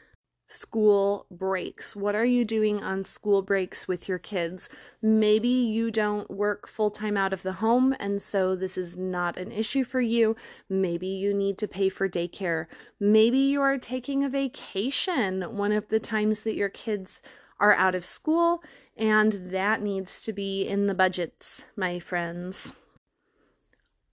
school 0.50 1.26
breaks. 1.30 1.94
What 1.94 2.16
are 2.16 2.24
you 2.24 2.44
doing 2.44 2.82
on 2.82 3.04
school 3.04 3.40
breaks 3.40 3.86
with 3.86 4.08
your 4.08 4.18
kids? 4.18 4.68
Maybe 5.00 5.48
you 5.48 5.92
don't 5.92 6.28
work 6.28 6.66
full 6.66 6.90
time 6.90 7.16
out 7.16 7.32
of 7.32 7.42
the 7.42 7.52
home, 7.52 7.94
and 8.00 8.20
so 8.20 8.56
this 8.56 8.76
is 8.76 8.96
not 8.96 9.36
an 9.36 9.52
issue 9.52 9.84
for 9.84 10.00
you. 10.00 10.34
Maybe 10.68 11.06
you 11.06 11.32
need 11.32 11.56
to 11.58 11.68
pay 11.68 11.88
for 11.88 12.08
daycare. 12.08 12.66
Maybe 12.98 13.38
you 13.38 13.62
are 13.62 13.78
taking 13.78 14.24
a 14.24 14.28
vacation 14.28 15.56
one 15.56 15.70
of 15.70 15.88
the 15.88 16.00
times 16.00 16.42
that 16.42 16.56
your 16.56 16.68
kids 16.68 17.22
are 17.60 17.74
out 17.74 17.94
of 17.94 18.04
school, 18.04 18.64
and 18.96 19.32
that 19.52 19.82
needs 19.82 20.20
to 20.22 20.32
be 20.32 20.66
in 20.66 20.88
the 20.88 20.94
budgets, 20.94 21.64
my 21.76 22.00
friends. 22.00 22.74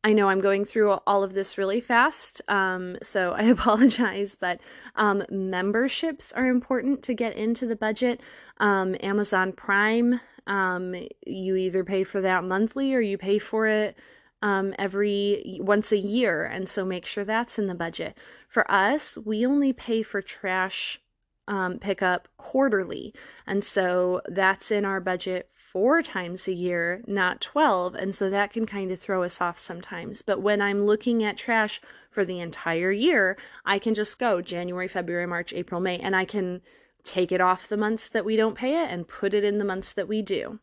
I 0.07 0.13
know 0.13 0.29
I'm 0.29 0.39
going 0.39 0.63
through 0.63 0.91
all 1.05 1.21
of 1.21 1.33
this 1.33 1.57
really 1.57 1.81
fast, 1.81 2.41
um, 2.47 2.95
so 3.03 3.31
I 3.37 3.43
apologize, 3.43 4.37
but 4.39 4.61
um, 4.95 5.25
memberships 5.29 6.31
are 6.31 6.45
important 6.45 7.03
to 7.03 7.13
get 7.13 7.35
into 7.35 7.65
the 7.65 7.75
budget. 7.75 8.21
Um, 8.61 8.95
Amazon 9.01 9.51
Prime, 9.51 10.21
um, 10.47 10.95
you 11.25 11.57
either 11.57 11.83
pay 11.83 12.05
for 12.05 12.21
that 12.21 12.45
monthly 12.45 12.93
or 12.95 13.01
you 13.01 13.17
pay 13.17 13.37
for 13.37 13.67
it 13.67 13.97
um, 14.41 14.73
every 14.79 15.59
once 15.59 15.91
a 15.91 15.97
year, 15.97 16.45
and 16.45 16.69
so 16.69 16.85
make 16.85 17.05
sure 17.05 17.25
that's 17.25 17.59
in 17.59 17.67
the 17.67 17.75
budget. 17.75 18.17
For 18.47 18.69
us, 18.71 19.17
we 19.17 19.45
only 19.45 19.73
pay 19.73 20.03
for 20.03 20.21
trash 20.21 21.01
um, 21.47 21.79
pick 21.79 22.01
up 22.01 22.27
quarterly. 22.37 23.13
And 23.45 23.63
so 23.63 24.21
that's 24.27 24.71
in 24.71 24.85
our 24.85 24.99
budget 24.99 25.49
four 25.53 26.01
times 26.01 26.47
a 26.47 26.53
year, 26.53 27.01
not 27.07 27.41
12. 27.41 27.95
And 27.95 28.13
so 28.13 28.29
that 28.29 28.51
can 28.51 28.65
kind 28.65 28.91
of 28.91 28.99
throw 28.99 29.23
us 29.23 29.39
off 29.39 29.57
sometimes. 29.57 30.21
But 30.21 30.41
when 30.41 30.61
I'm 30.61 30.85
looking 30.85 31.23
at 31.23 31.37
trash 31.37 31.81
for 32.09 32.25
the 32.25 32.39
entire 32.39 32.91
year, 32.91 33.37
I 33.65 33.79
can 33.79 33.93
just 33.93 34.19
go 34.19 34.41
January, 34.41 34.87
February, 34.87 35.27
March, 35.27 35.53
April, 35.53 35.79
May, 35.81 35.97
and 35.99 36.15
I 36.15 36.25
can 36.25 36.61
take 37.03 37.31
it 37.31 37.41
off 37.41 37.69
the 37.69 37.77
months 37.77 38.09
that 38.09 38.25
we 38.25 38.35
don't 38.35 38.55
pay 38.55 38.83
it 38.83 38.91
and 38.91 39.07
put 39.07 39.33
it 39.33 39.43
in 39.43 39.57
the 39.57 39.65
months 39.65 39.93
that 39.93 40.07
we 40.07 40.21
do. 40.21 40.59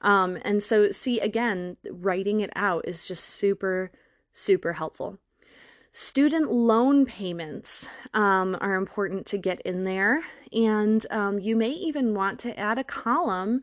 Um, 0.00 0.38
and 0.42 0.62
so, 0.62 0.92
see, 0.92 1.18
again, 1.18 1.76
writing 1.90 2.40
it 2.40 2.50
out 2.54 2.86
is 2.86 3.06
just 3.06 3.24
super, 3.24 3.90
super 4.30 4.74
helpful. 4.74 5.18
Student 6.00 6.52
loan 6.52 7.06
payments 7.06 7.88
um, 8.14 8.56
are 8.60 8.76
important 8.76 9.26
to 9.26 9.36
get 9.36 9.60
in 9.62 9.82
there, 9.82 10.22
and 10.52 11.04
um, 11.10 11.40
you 11.40 11.56
may 11.56 11.70
even 11.70 12.14
want 12.14 12.38
to 12.38 12.56
add 12.56 12.78
a 12.78 12.84
column 12.84 13.62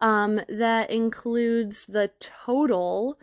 um, 0.00 0.42
that 0.46 0.90
includes 0.90 1.86
the 1.86 2.10
total 2.20 3.18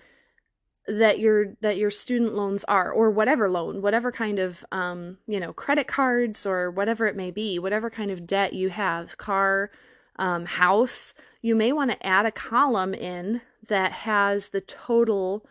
that 0.87 1.19
your 1.19 1.53
that 1.61 1.77
your 1.77 1.91
student 1.91 2.33
loans 2.33 2.63
are 2.63 2.91
or 2.91 3.11
whatever 3.11 3.47
loan 3.47 3.79
whatever 3.79 4.11
kind 4.11 4.39
of 4.39 4.65
um, 4.71 5.19
you 5.27 5.39
know 5.39 5.53
credit 5.53 5.85
cards 5.85 6.43
or 6.43 6.71
whatever 6.71 7.05
it 7.05 7.15
may 7.15 7.29
be 7.29 7.59
whatever 7.59 7.91
kind 7.91 8.09
of 8.09 8.25
debt 8.25 8.53
you 8.53 8.69
have 8.69 9.19
car 9.19 9.69
um, 10.15 10.47
house. 10.47 11.13
You 11.43 11.55
may 11.55 11.71
want 11.71 11.91
to 11.91 12.03
add 12.03 12.25
a 12.25 12.31
column 12.31 12.95
in 12.95 13.41
that 13.67 13.91
has 13.91 14.47
the 14.47 14.61
total 14.61 15.45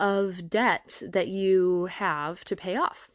of 0.00 0.50
debt 0.50 1.02
that 1.06 1.28
you 1.28 1.84
have 1.86 2.44
to 2.46 2.56
pay 2.56 2.76
off. 2.76 3.08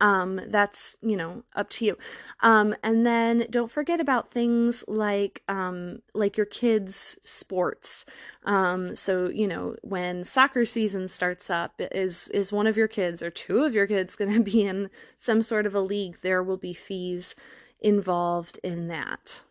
Um 0.00 0.40
that's 0.48 0.96
you 1.02 1.16
know 1.16 1.44
up 1.54 1.70
to 1.70 1.84
you. 1.84 1.98
Um 2.40 2.74
and 2.82 3.06
then 3.06 3.46
don't 3.50 3.70
forget 3.70 4.00
about 4.00 4.30
things 4.30 4.82
like 4.88 5.42
um 5.46 6.00
like 6.14 6.36
your 6.36 6.46
kids 6.46 7.16
sports. 7.22 8.04
Um 8.44 8.96
so 8.96 9.28
you 9.28 9.46
know 9.46 9.76
when 9.82 10.24
soccer 10.24 10.64
season 10.64 11.06
starts 11.06 11.48
up 11.48 11.74
is 11.78 12.28
is 12.30 12.50
one 12.50 12.66
of 12.66 12.76
your 12.76 12.88
kids 12.88 13.22
or 13.22 13.30
two 13.30 13.62
of 13.62 13.74
your 13.74 13.86
kids 13.86 14.16
going 14.16 14.32
to 14.32 14.40
be 14.40 14.64
in 14.64 14.90
some 15.16 15.42
sort 15.42 15.64
of 15.64 15.74
a 15.74 15.80
league 15.80 16.18
there 16.22 16.42
will 16.42 16.56
be 16.56 16.74
fees 16.74 17.34
involved 17.80 18.58
in 18.64 18.88
that. 18.88 19.44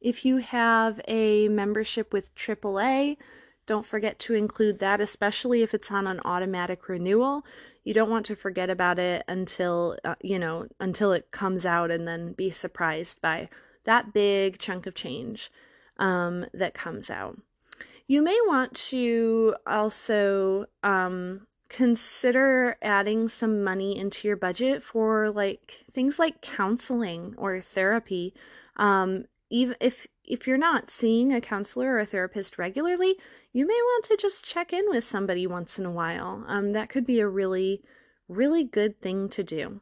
If 0.00 0.24
you 0.24 0.36
have 0.38 1.00
a 1.08 1.48
membership 1.48 2.12
with 2.12 2.34
AAA 2.34 3.16
don't 3.68 3.86
forget 3.86 4.18
to 4.20 4.34
include 4.34 4.80
that, 4.80 5.00
especially 5.00 5.62
if 5.62 5.74
it's 5.74 5.92
on 5.92 6.06
an 6.06 6.20
automatic 6.24 6.88
renewal. 6.88 7.44
You 7.84 7.94
don't 7.94 8.10
want 8.10 8.26
to 8.26 8.34
forget 8.34 8.70
about 8.70 8.98
it 8.98 9.22
until, 9.28 9.96
uh, 10.04 10.14
you 10.22 10.38
know, 10.38 10.66
until 10.80 11.12
it 11.12 11.30
comes 11.30 11.64
out 11.64 11.90
and 11.90 12.08
then 12.08 12.32
be 12.32 12.50
surprised 12.50 13.20
by 13.20 13.48
that 13.84 14.12
big 14.12 14.58
chunk 14.58 14.86
of 14.86 14.94
change 14.94 15.50
um, 15.98 16.46
that 16.54 16.74
comes 16.74 17.10
out. 17.10 17.38
You 18.06 18.22
may 18.22 18.38
want 18.46 18.74
to 18.90 19.54
also 19.66 20.64
um, 20.82 21.46
consider 21.68 22.78
adding 22.80 23.28
some 23.28 23.62
money 23.62 23.98
into 23.98 24.26
your 24.26 24.36
budget 24.38 24.82
for 24.82 25.30
like 25.30 25.84
things 25.92 26.18
like 26.18 26.40
counseling 26.40 27.34
or 27.36 27.60
therapy. 27.60 28.32
Um, 28.76 29.26
even 29.50 29.76
if 29.80 30.06
if 30.24 30.46
you're 30.46 30.58
not 30.58 30.90
seeing 30.90 31.32
a 31.32 31.40
counselor 31.40 31.92
or 31.92 32.00
a 32.00 32.06
therapist 32.06 32.58
regularly, 32.58 33.16
you 33.52 33.66
may 33.66 33.72
want 33.72 34.04
to 34.04 34.16
just 34.16 34.44
check 34.44 34.72
in 34.72 34.84
with 34.88 35.02
somebody 35.02 35.46
once 35.46 35.78
in 35.78 35.86
a 35.86 35.90
while. 35.90 36.44
Um, 36.46 36.72
that 36.72 36.90
could 36.90 37.06
be 37.06 37.18
a 37.20 37.28
really, 37.28 37.82
really 38.28 38.62
good 38.62 39.00
thing 39.00 39.30
to 39.30 39.42
do. 39.42 39.80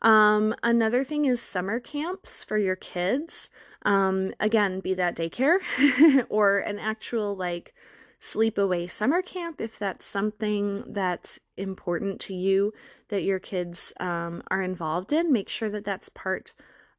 Um, 0.00 0.54
another 0.62 1.04
thing 1.04 1.26
is 1.26 1.42
summer 1.42 1.80
camps 1.80 2.44
for 2.44 2.56
your 2.56 2.76
kids. 2.76 3.50
Um, 3.82 4.32
again, 4.40 4.80
be 4.80 4.94
that 4.94 5.16
daycare 5.16 5.58
or 6.28 6.60
an 6.60 6.78
actual 6.78 7.36
like 7.36 7.74
sleepaway 8.20 8.90
summer 8.90 9.22
camp 9.22 9.60
if 9.60 9.78
that's 9.78 10.04
something 10.04 10.82
that's 10.88 11.38
important 11.56 12.20
to 12.20 12.34
you 12.34 12.72
that 13.08 13.22
your 13.22 13.38
kids 13.38 13.92
um, 14.00 14.42
are 14.50 14.62
involved 14.62 15.12
in. 15.12 15.32
Make 15.32 15.48
sure 15.48 15.70
that 15.70 15.84
that's 15.84 16.08
part 16.08 16.54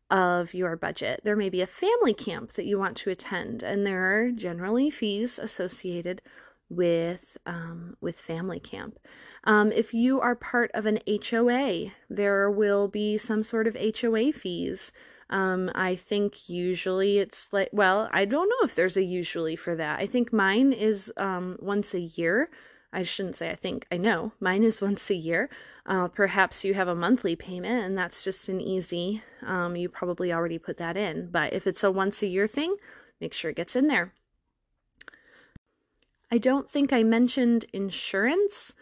of 0.09 0.53
your 0.53 0.75
budget. 0.75 1.21
There 1.23 1.35
may 1.35 1.49
be 1.49 1.61
a 1.61 1.67
family 1.67 2.13
camp 2.13 2.53
that 2.53 2.65
you 2.65 2.79
want 2.79 2.97
to 2.97 3.09
attend, 3.11 3.63
and 3.63 3.85
there 3.85 4.19
are 4.19 4.31
generally 4.31 4.89
fees 4.89 5.37
associated 5.39 6.21
with 6.69 7.37
um, 7.45 7.97
with 8.01 8.19
family 8.19 8.59
camp. 8.59 8.99
Um, 9.43 9.71
if 9.71 9.93
you 9.93 10.19
are 10.19 10.35
part 10.35 10.69
of 10.73 10.85
an 10.85 10.99
HOA, 11.07 11.91
there 12.09 12.51
will 12.51 12.87
be 12.87 13.17
some 13.17 13.43
sort 13.43 13.67
of 13.67 13.75
HOA 13.75 14.33
fees 14.33 14.91
Um, 15.29 15.71
I 15.75 15.95
think 15.95 16.49
usually 16.49 17.19
it's 17.19 17.47
like, 17.51 17.69
well, 17.71 18.09
I 18.11 18.25
don't 18.25 18.49
know 18.49 18.63
if 18.63 18.73
there's 18.75 18.97
a 18.97 19.03
usually 19.03 19.55
for 19.55 19.75
that. 19.75 19.99
I 19.99 20.07
think 20.07 20.33
mine 20.33 20.73
is 20.73 21.13
um, 21.17 21.57
once 21.59 21.93
a 21.93 21.99
year. 21.99 22.49
I 22.91 23.03
shouldn't 23.03 23.35
say 23.35 23.49
I 23.51 23.55
think, 23.55 23.85
I 23.91 23.97
know. 23.97 24.31
Mine 24.39 24.63
is 24.63 24.81
once 24.81 25.09
a 25.09 25.15
year. 25.15 25.49
Uh, 25.85 26.07
perhaps 26.07 26.63
you 26.63 26.73
have 26.73 26.87
a 26.87 26.95
monthly 26.95 27.35
payment 27.35 27.85
and 27.85 27.97
that's 27.97 28.23
just 28.23 28.49
an 28.49 28.59
easy, 28.59 29.21
um, 29.45 29.75
you 29.75 29.89
probably 29.89 30.33
already 30.33 30.57
put 30.57 30.77
that 30.77 30.97
in. 30.97 31.29
But 31.31 31.53
if 31.53 31.67
it's 31.67 31.83
a 31.83 31.91
once 31.91 32.21
a 32.23 32.27
year 32.27 32.47
thing, 32.47 32.75
make 33.21 33.33
sure 33.33 33.51
it 33.51 33.57
gets 33.57 33.75
in 33.75 33.87
there. 33.87 34.13
I 36.31 36.37
don't 36.37 36.69
think 36.69 36.93
I 36.93 37.03
mentioned 37.03 37.65
insurance 37.73 38.73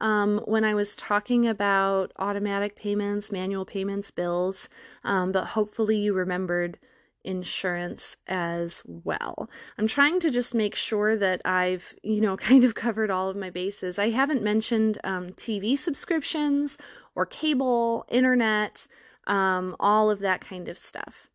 um, 0.00 0.42
when 0.44 0.64
I 0.64 0.74
was 0.74 0.94
talking 0.94 1.46
about 1.46 2.12
automatic 2.18 2.76
payments, 2.76 3.32
manual 3.32 3.64
payments, 3.64 4.10
bills, 4.10 4.68
um, 5.04 5.32
but 5.32 5.46
hopefully 5.46 5.96
you 5.96 6.12
remembered 6.12 6.78
insurance 7.26 8.16
as 8.26 8.82
well. 8.86 9.50
I'm 9.78 9.86
trying 9.86 10.20
to 10.20 10.30
just 10.30 10.54
make 10.54 10.74
sure 10.74 11.16
that 11.16 11.42
I've, 11.44 11.94
you 12.02 12.20
know, 12.20 12.36
kind 12.48 12.64
of 12.64 12.74
covered 12.74 13.10
all 13.10 13.28
of 13.28 13.36
my 13.36 13.50
bases. 13.50 13.98
I 13.98 14.10
haven't 14.10 14.42
mentioned 14.42 14.98
um, 15.04 15.30
TV 15.30 15.76
subscriptions 15.76 16.78
or 17.14 17.26
cable, 17.26 18.06
internet, 18.08 18.86
um, 19.26 19.74
all 19.80 20.10
of 20.10 20.20
that 20.20 20.40
kind 20.40 20.68
of 20.68 20.78
stuff. 20.78 21.28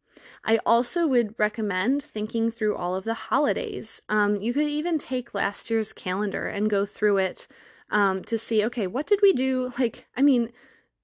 I 0.43 0.59
also 0.65 1.05
would 1.07 1.35
recommend 1.37 2.01
thinking 2.01 2.49
through 2.49 2.75
all 2.75 2.95
of 2.95 3.03
the 3.03 3.13
holidays. 3.13 4.01
Um, 4.09 4.37
you 4.37 4.53
could 4.53 4.67
even 4.67 4.97
take 4.97 5.35
last 5.35 5.69
year's 5.69 5.93
calendar 5.93 6.47
and 6.47 6.69
go 6.69 6.85
through 6.85 7.17
it 7.17 7.47
um, 7.91 8.23
to 8.23 8.37
see, 8.37 8.65
okay, 8.65 8.87
what 8.87 9.05
did 9.05 9.19
we 9.21 9.33
do? 9.33 9.71
Like, 9.79 10.07
I 10.15 10.21
mean, 10.21 10.51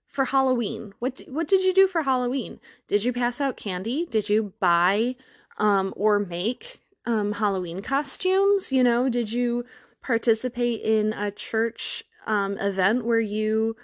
for 0.07 0.25
Halloween? 0.25 0.93
What 0.99 1.21
what 1.27 1.47
did 1.47 1.63
you 1.63 1.73
do 1.73 1.87
for 1.87 2.03
Halloween? 2.03 2.59
Did 2.87 3.03
you 3.03 3.13
pass 3.13 3.39
out 3.39 3.57
candy? 3.57 4.05
Did 4.09 4.29
you 4.29 4.53
buy 4.59 5.15
um, 5.57 5.93
or 5.95 6.19
make 6.19 6.81
um, 7.05 7.33
Halloween 7.33 7.81
costumes? 7.81 8.71
You 8.71 8.83
know, 8.83 9.09
did 9.09 9.31
you 9.31 9.65
participate 10.01 10.81
in 10.81 11.13
a 11.13 11.31
church 11.31 12.03
um, 12.25 12.57
event 12.57 13.05
where 13.05 13.19
you 13.19 13.75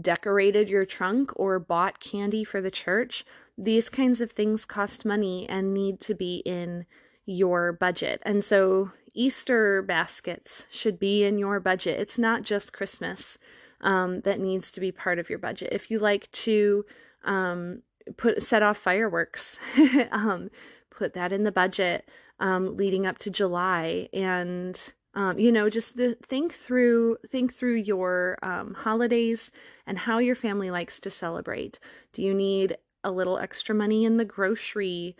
decorated 0.00 0.68
your 0.68 0.84
trunk 0.84 1.30
or 1.36 1.58
bought 1.58 2.00
candy 2.00 2.44
for 2.44 2.60
the 2.60 2.70
church? 2.70 3.24
These 3.56 3.88
kinds 3.88 4.20
of 4.20 4.32
things 4.32 4.64
cost 4.64 5.04
money 5.04 5.48
and 5.48 5.72
need 5.72 6.00
to 6.00 6.14
be 6.14 6.42
in 6.44 6.86
your 7.26 7.72
budget. 7.72 8.20
And 8.24 8.42
so 8.42 8.90
Easter 9.14 9.80
baskets 9.80 10.66
should 10.70 10.98
be 10.98 11.24
in 11.24 11.38
your 11.38 11.60
budget. 11.60 12.00
It's 12.00 12.18
not 12.18 12.42
just 12.42 12.72
Christmas 12.72 13.38
um, 13.84 14.22
that 14.22 14.40
needs 14.40 14.72
to 14.72 14.80
be 14.80 14.90
part 14.90 15.18
of 15.18 15.30
your 15.30 15.38
budget. 15.38 15.68
If 15.70 15.90
you 15.90 15.98
like 15.98 16.30
to 16.32 16.84
um, 17.24 17.82
put 18.16 18.42
set 18.42 18.62
off 18.62 18.78
fireworks, 18.78 19.58
um, 20.10 20.50
put 20.90 21.12
that 21.12 21.30
in 21.30 21.44
the 21.44 21.52
budget 21.52 22.08
um, 22.40 22.76
leading 22.76 23.06
up 23.06 23.18
to 23.18 23.30
July, 23.30 24.08
and 24.12 24.92
um, 25.14 25.38
you 25.38 25.52
know 25.52 25.68
just 25.68 25.96
the, 25.96 26.16
think 26.16 26.52
through 26.52 27.18
think 27.28 27.52
through 27.52 27.76
your 27.76 28.38
um, 28.42 28.74
holidays 28.74 29.50
and 29.86 29.98
how 29.98 30.18
your 30.18 30.34
family 30.34 30.70
likes 30.70 30.98
to 31.00 31.10
celebrate. 31.10 31.78
Do 32.12 32.22
you 32.22 32.34
need 32.34 32.76
a 33.04 33.10
little 33.10 33.38
extra 33.38 33.74
money 33.74 34.04
in 34.04 34.16
the 34.16 34.24
grocery 34.24 35.14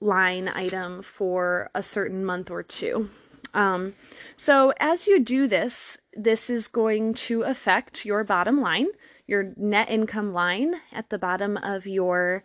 line 0.00 0.48
item 0.48 1.00
for 1.00 1.70
a 1.74 1.82
certain 1.82 2.24
month 2.24 2.50
or 2.50 2.62
two? 2.62 3.08
Um, 3.54 3.94
so 4.36 4.72
as 4.78 5.06
you 5.06 5.20
do 5.20 5.46
this, 5.46 5.96
this 6.12 6.50
is 6.50 6.68
going 6.68 7.14
to 7.14 7.42
affect 7.42 8.04
your 8.04 8.24
bottom 8.24 8.60
line, 8.60 8.88
your 9.26 9.54
net 9.56 9.88
income 9.88 10.32
line 10.32 10.74
at 10.92 11.10
the 11.10 11.18
bottom 11.18 11.56
of 11.56 11.86
your 11.86 12.42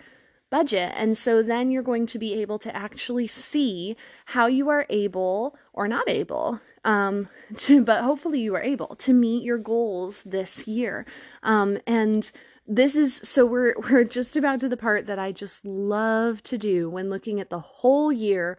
budget. 0.50 0.93
And 0.95 1.17
so 1.17 1.43
then 1.43 1.72
you're 1.72 1.84
going 1.84 2.06
to 2.08 2.19
be 2.19 2.34
able 2.41 2.60
to 2.60 2.76
actually 2.76 3.28
see 3.28 3.95
how 4.28 4.48
you 4.48 4.69
are 4.69 4.86
able 4.89 5.56
or 5.74 5.88
not 5.88 6.08
able 6.10 6.60
um 6.86 7.28
to 7.58 7.84
but 7.84 8.04
hopefully 8.04 8.39
you 8.39 8.56
are 8.56 8.63
able 8.63 8.95
to 8.95 9.13
meet 9.13 9.43
your 9.43 9.58
goals 9.58 10.24
this 10.24 10.67
year. 10.67 11.06
Um 11.43 11.80
and 11.86 12.32
this 12.67 12.95
is 12.95 13.19
so 13.24 13.45
we're 13.45 13.76
we're 13.89 14.04
just 14.04 14.38
about 14.38 14.60
to 14.62 14.69
the 14.69 14.78
part 14.78 15.08
that 15.08 15.19
I 15.19 15.32
just 15.32 15.65
love 15.65 16.41
to 16.43 16.58
do 16.58 16.89
when 16.89 17.10
looking 17.10 17.39
at 17.39 17.50
the 17.50 17.60
whole 17.60 18.12
year 18.12 18.58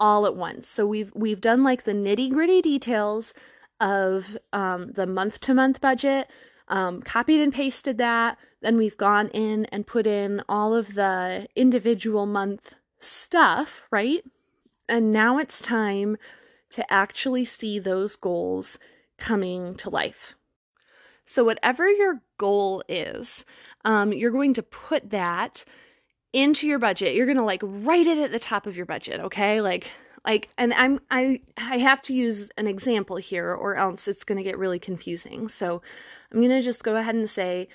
all 0.00 0.26
at 0.26 0.36
once. 0.36 0.68
So 0.68 0.86
we've 0.86 1.12
we've 1.14 1.40
done 1.40 1.62
like 1.62 1.84
the 1.84 1.92
nitty 1.92 2.30
gritty 2.32 2.60
details 2.60 3.34
of 3.80 4.36
um, 4.52 4.92
the 4.92 5.06
month 5.06 5.40
to 5.40 5.54
month 5.54 5.80
budget, 5.80 6.30
um, 6.68 7.02
copied 7.02 7.40
and 7.40 7.52
pasted 7.52 7.98
that. 7.98 8.38
Then 8.60 8.76
we've 8.76 8.96
gone 8.96 9.28
in 9.28 9.66
and 9.66 9.86
put 9.86 10.06
in 10.06 10.42
all 10.48 10.74
of 10.74 10.94
the 10.94 11.46
individual 11.54 12.26
month 12.26 12.74
stuff, 12.98 13.82
right? 13.90 14.24
And 14.88 15.12
now 15.12 15.38
it's 15.38 15.60
time 15.60 16.16
to 16.70 16.92
actually 16.92 17.44
see 17.44 17.78
those 17.78 18.16
goals 18.16 18.78
coming 19.18 19.74
to 19.76 19.90
life. 19.90 20.34
So, 21.24 21.44
whatever 21.44 21.88
your 21.88 22.22
goal 22.36 22.82
is, 22.88 23.44
um, 23.84 24.12
you're 24.12 24.30
going 24.30 24.54
to 24.54 24.62
put 24.62 25.10
that 25.10 25.64
into 26.34 26.66
your 26.66 26.78
budget. 26.78 27.14
You're 27.14 27.26
going 27.26 27.38
to 27.38 27.44
like 27.44 27.60
write 27.62 28.06
it 28.06 28.18
at 28.18 28.32
the 28.32 28.38
top 28.38 28.66
of 28.66 28.76
your 28.76 28.86
budget, 28.86 29.20
okay? 29.20 29.60
Like 29.60 29.90
like 30.26 30.50
and 30.58 30.74
I'm 30.74 31.00
I 31.10 31.40
I 31.56 31.78
have 31.78 32.02
to 32.02 32.14
use 32.14 32.50
an 32.58 32.66
example 32.66 33.16
here 33.16 33.54
or 33.54 33.76
else 33.76 34.08
it's 34.08 34.24
going 34.24 34.38
to 34.38 34.44
get 34.44 34.58
really 34.58 34.78
confusing. 34.78 35.48
So 35.48 35.80
I'm 36.32 36.38
going 36.38 36.50
to 36.50 36.60
just 36.60 36.82
go 36.82 36.96
ahead 36.96 37.14
and 37.14 37.30
say 37.30 37.68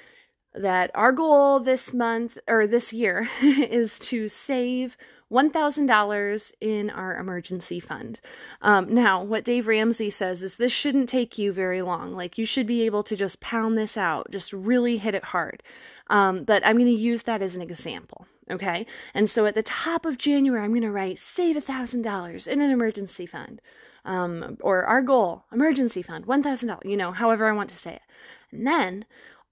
that 0.53 0.91
our 0.95 1.11
goal 1.11 1.59
this 1.59 1.93
month 1.93 2.37
or 2.47 2.65
this 2.65 2.91
year 2.91 3.29
is 3.41 3.99
to 3.99 4.27
save 4.29 4.97
$1,000 5.31 6.51
in 6.59 6.89
our 6.89 7.17
emergency 7.17 7.79
fund. 7.79 8.19
Um, 8.61 8.91
now, 8.91 9.23
what 9.23 9.43
Dave 9.43 9.67
Ramsey 9.67 10.09
says 10.09 10.41
is 10.41 10.57
this 10.57 10.71
shouldn't 10.71 11.07
take 11.07 11.37
you 11.37 11.53
very 11.53 11.81
long. 11.81 12.13
Like, 12.13 12.37
you 12.37 12.45
should 12.45 12.65
be 12.65 12.81
able 12.83 13.03
to 13.03 13.15
just 13.15 13.39
pound 13.39 13.77
this 13.77 13.95
out, 13.95 14.31
just 14.31 14.51
really 14.51 14.97
hit 14.97 15.13
it 15.13 15.25
hard. 15.25 15.61
Um, 16.09 16.43
but 16.43 16.65
I'm 16.65 16.77
going 16.77 16.87
to 16.87 16.91
use 16.91 17.23
that 17.23 17.43
as 17.43 17.55
an 17.55 17.61
example. 17.61 18.25
Okay. 18.49 18.87
And 19.13 19.29
so 19.29 19.45
at 19.45 19.53
the 19.53 19.61
top 19.61 20.05
of 20.05 20.17
January, 20.17 20.63
I'm 20.63 20.71
going 20.71 20.81
to 20.81 20.91
write 20.91 21.19
save 21.19 21.55
a 21.55 21.61
thousand 21.61 22.01
dollars 22.01 22.47
in 22.47 22.61
an 22.61 22.71
emergency 22.71 23.27
fund. 23.27 23.61
Um, 24.05 24.57
or 24.61 24.85
our 24.85 25.03
goal, 25.03 25.43
emergency 25.51 26.01
fund, 26.01 26.25
$1,000, 26.25 26.79
you 26.85 26.97
know, 26.97 27.11
however 27.11 27.47
I 27.47 27.51
want 27.51 27.69
to 27.69 27.75
say 27.75 27.95
it. 27.95 28.01
And 28.51 28.65
then 28.65 29.05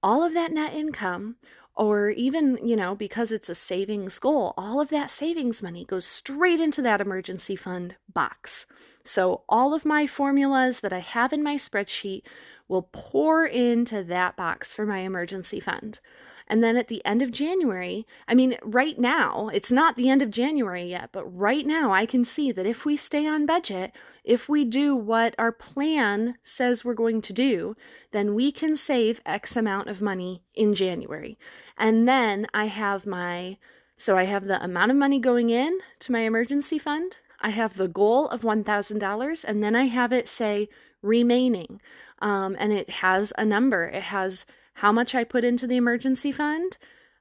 all 0.04 0.24
of 0.24 0.34
that 0.34 0.52
net 0.52 0.74
income, 0.74 1.36
or 1.76 2.10
even, 2.10 2.60
you 2.66 2.76
know, 2.76 2.96
because 2.96 3.32
it's 3.32 3.50
a 3.50 3.56
savings 3.56 4.18
goal, 4.18 4.54
all 4.58 4.82
of 4.82 4.90
that 4.90 5.12
savings 5.12 5.62
money 5.62 5.86
goes 5.86 6.06
straight 6.06 6.60
into 6.60 6.82
that 6.82 7.00
emergency 7.00 7.56
fund 7.56 7.96
box. 8.12 8.66
So 9.04 9.44
all 9.48 9.74
of 9.74 9.86
my 9.86 10.08
formulas 10.08 10.80
that 10.80 10.92
I 10.92 11.00
have 11.00 11.32
in 11.32 11.44
my 11.44 11.56
spreadsheet 11.56 12.24
will 12.68 12.90
pour 12.92 13.46
into 13.46 14.04
that 14.04 14.36
box 14.36 14.74
for 14.74 14.86
my 14.86 15.00
emergency 15.00 15.60
fund. 15.60 16.00
And 16.48 16.64
then 16.64 16.78
at 16.78 16.88
the 16.88 17.04
end 17.06 17.22
of 17.22 17.32
January, 17.32 18.08
I 18.28 18.34
mean, 18.34 18.58
right 18.64 18.98
now, 18.98 19.50
it's 19.54 19.72
not 19.72 19.96
the 19.98 20.10
end 20.10 20.22
of 20.22 20.32
January 20.32 20.90
yet, 20.90 21.10
but 21.12 21.26
right 21.26 21.66
now 21.66 21.92
I 21.92 22.06
can 22.06 22.24
see 22.24 22.52
that 22.54 22.66
if 22.66 22.86
we 22.86 22.96
stay 22.96 23.28
on 23.28 23.46
budget, 23.46 23.92
if 24.24 24.48
we 24.48 24.64
do 24.64 24.96
what 24.96 25.36
our 25.38 25.52
plan 25.52 26.38
says 26.44 26.86
we're 26.86 26.94
going 26.94 27.22
to 27.24 27.34
do, 27.34 27.76
then 28.12 28.34
we 28.34 28.52
can 28.52 28.78
save 28.78 29.22
X 29.26 29.56
amount 29.58 29.90
of 29.90 30.02
money 30.02 30.44
in 30.56 30.74
January. 30.74 31.38
And 31.78 32.08
then 32.08 32.48
I 32.54 32.66
have 32.66 33.06
my, 33.06 33.58
so 33.98 34.18
I 34.18 34.24
have 34.24 34.46
the 34.46 34.64
amount 34.64 34.92
of 34.92 34.98
money 34.98 35.20
going 35.20 35.50
in 35.50 35.80
to 36.00 36.12
my 36.12 36.22
emergency 36.22 36.80
fund. 36.80 37.20
I 37.42 37.50
have 37.50 37.78
the 37.78 37.88
goal 37.88 38.28
of 38.30 38.42
$1,000, 38.42 39.46
and 39.48 39.64
then 39.64 39.76
I 39.76 39.86
have 39.86 40.12
it 40.12 40.28
say 40.28 40.70
remaining. 41.02 41.82
Um, 42.20 42.56
and 42.58 42.74
it 42.74 42.90
has 42.90 43.32
a 43.38 43.46
number. 43.46 43.84
It 43.84 44.04
has 44.04 44.46
how 44.78 44.92
much 44.92 45.16
I 45.16 45.24
put 45.24 45.44
into 45.44 45.66
the 45.66 45.76
emergency 45.76 46.32
fund, 46.32 46.78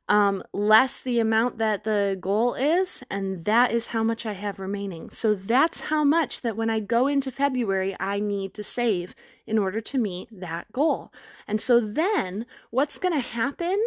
um, 0.08 0.42
less 0.52 1.00
the 1.00 1.18
amount 1.18 1.56
that 1.56 1.84
the 1.84 2.18
goal 2.20 2.52
is, 2.54 3.02
and 3.10 3.46
that 3.46 3.72
is 3.72 3.88
how 3.88 4.04
much 4.04 4.26
I 4.26 4.34
have 4.34 4.58
remaining. 4.58 5.08
So 5.08 5.34
that's 5.34 5.80
how 5.80 6.04
much 6.04 6.42
that 6.42 6.56
when 6.56 6.68
I 6.68 6.80
go 6.80 7.06
into 7.06 7.30
February, 7.30 7.96
I 7.98 8.20
need 8.20 8.52
to 8.54 8.62
save 8.62 9.14
in 9.46 9.58
order 9.58 9.80
to 9.80 9.96
meet 9.96 10.28
that 10.30 10.70
goal. 10.70 11.14
And 11.48 11.58
so 11.58 11.80
then 11.80 12.44
what's 12.70 12.98
going 12.98 13.14
to 13.14 13.20
happen 13.20 13.82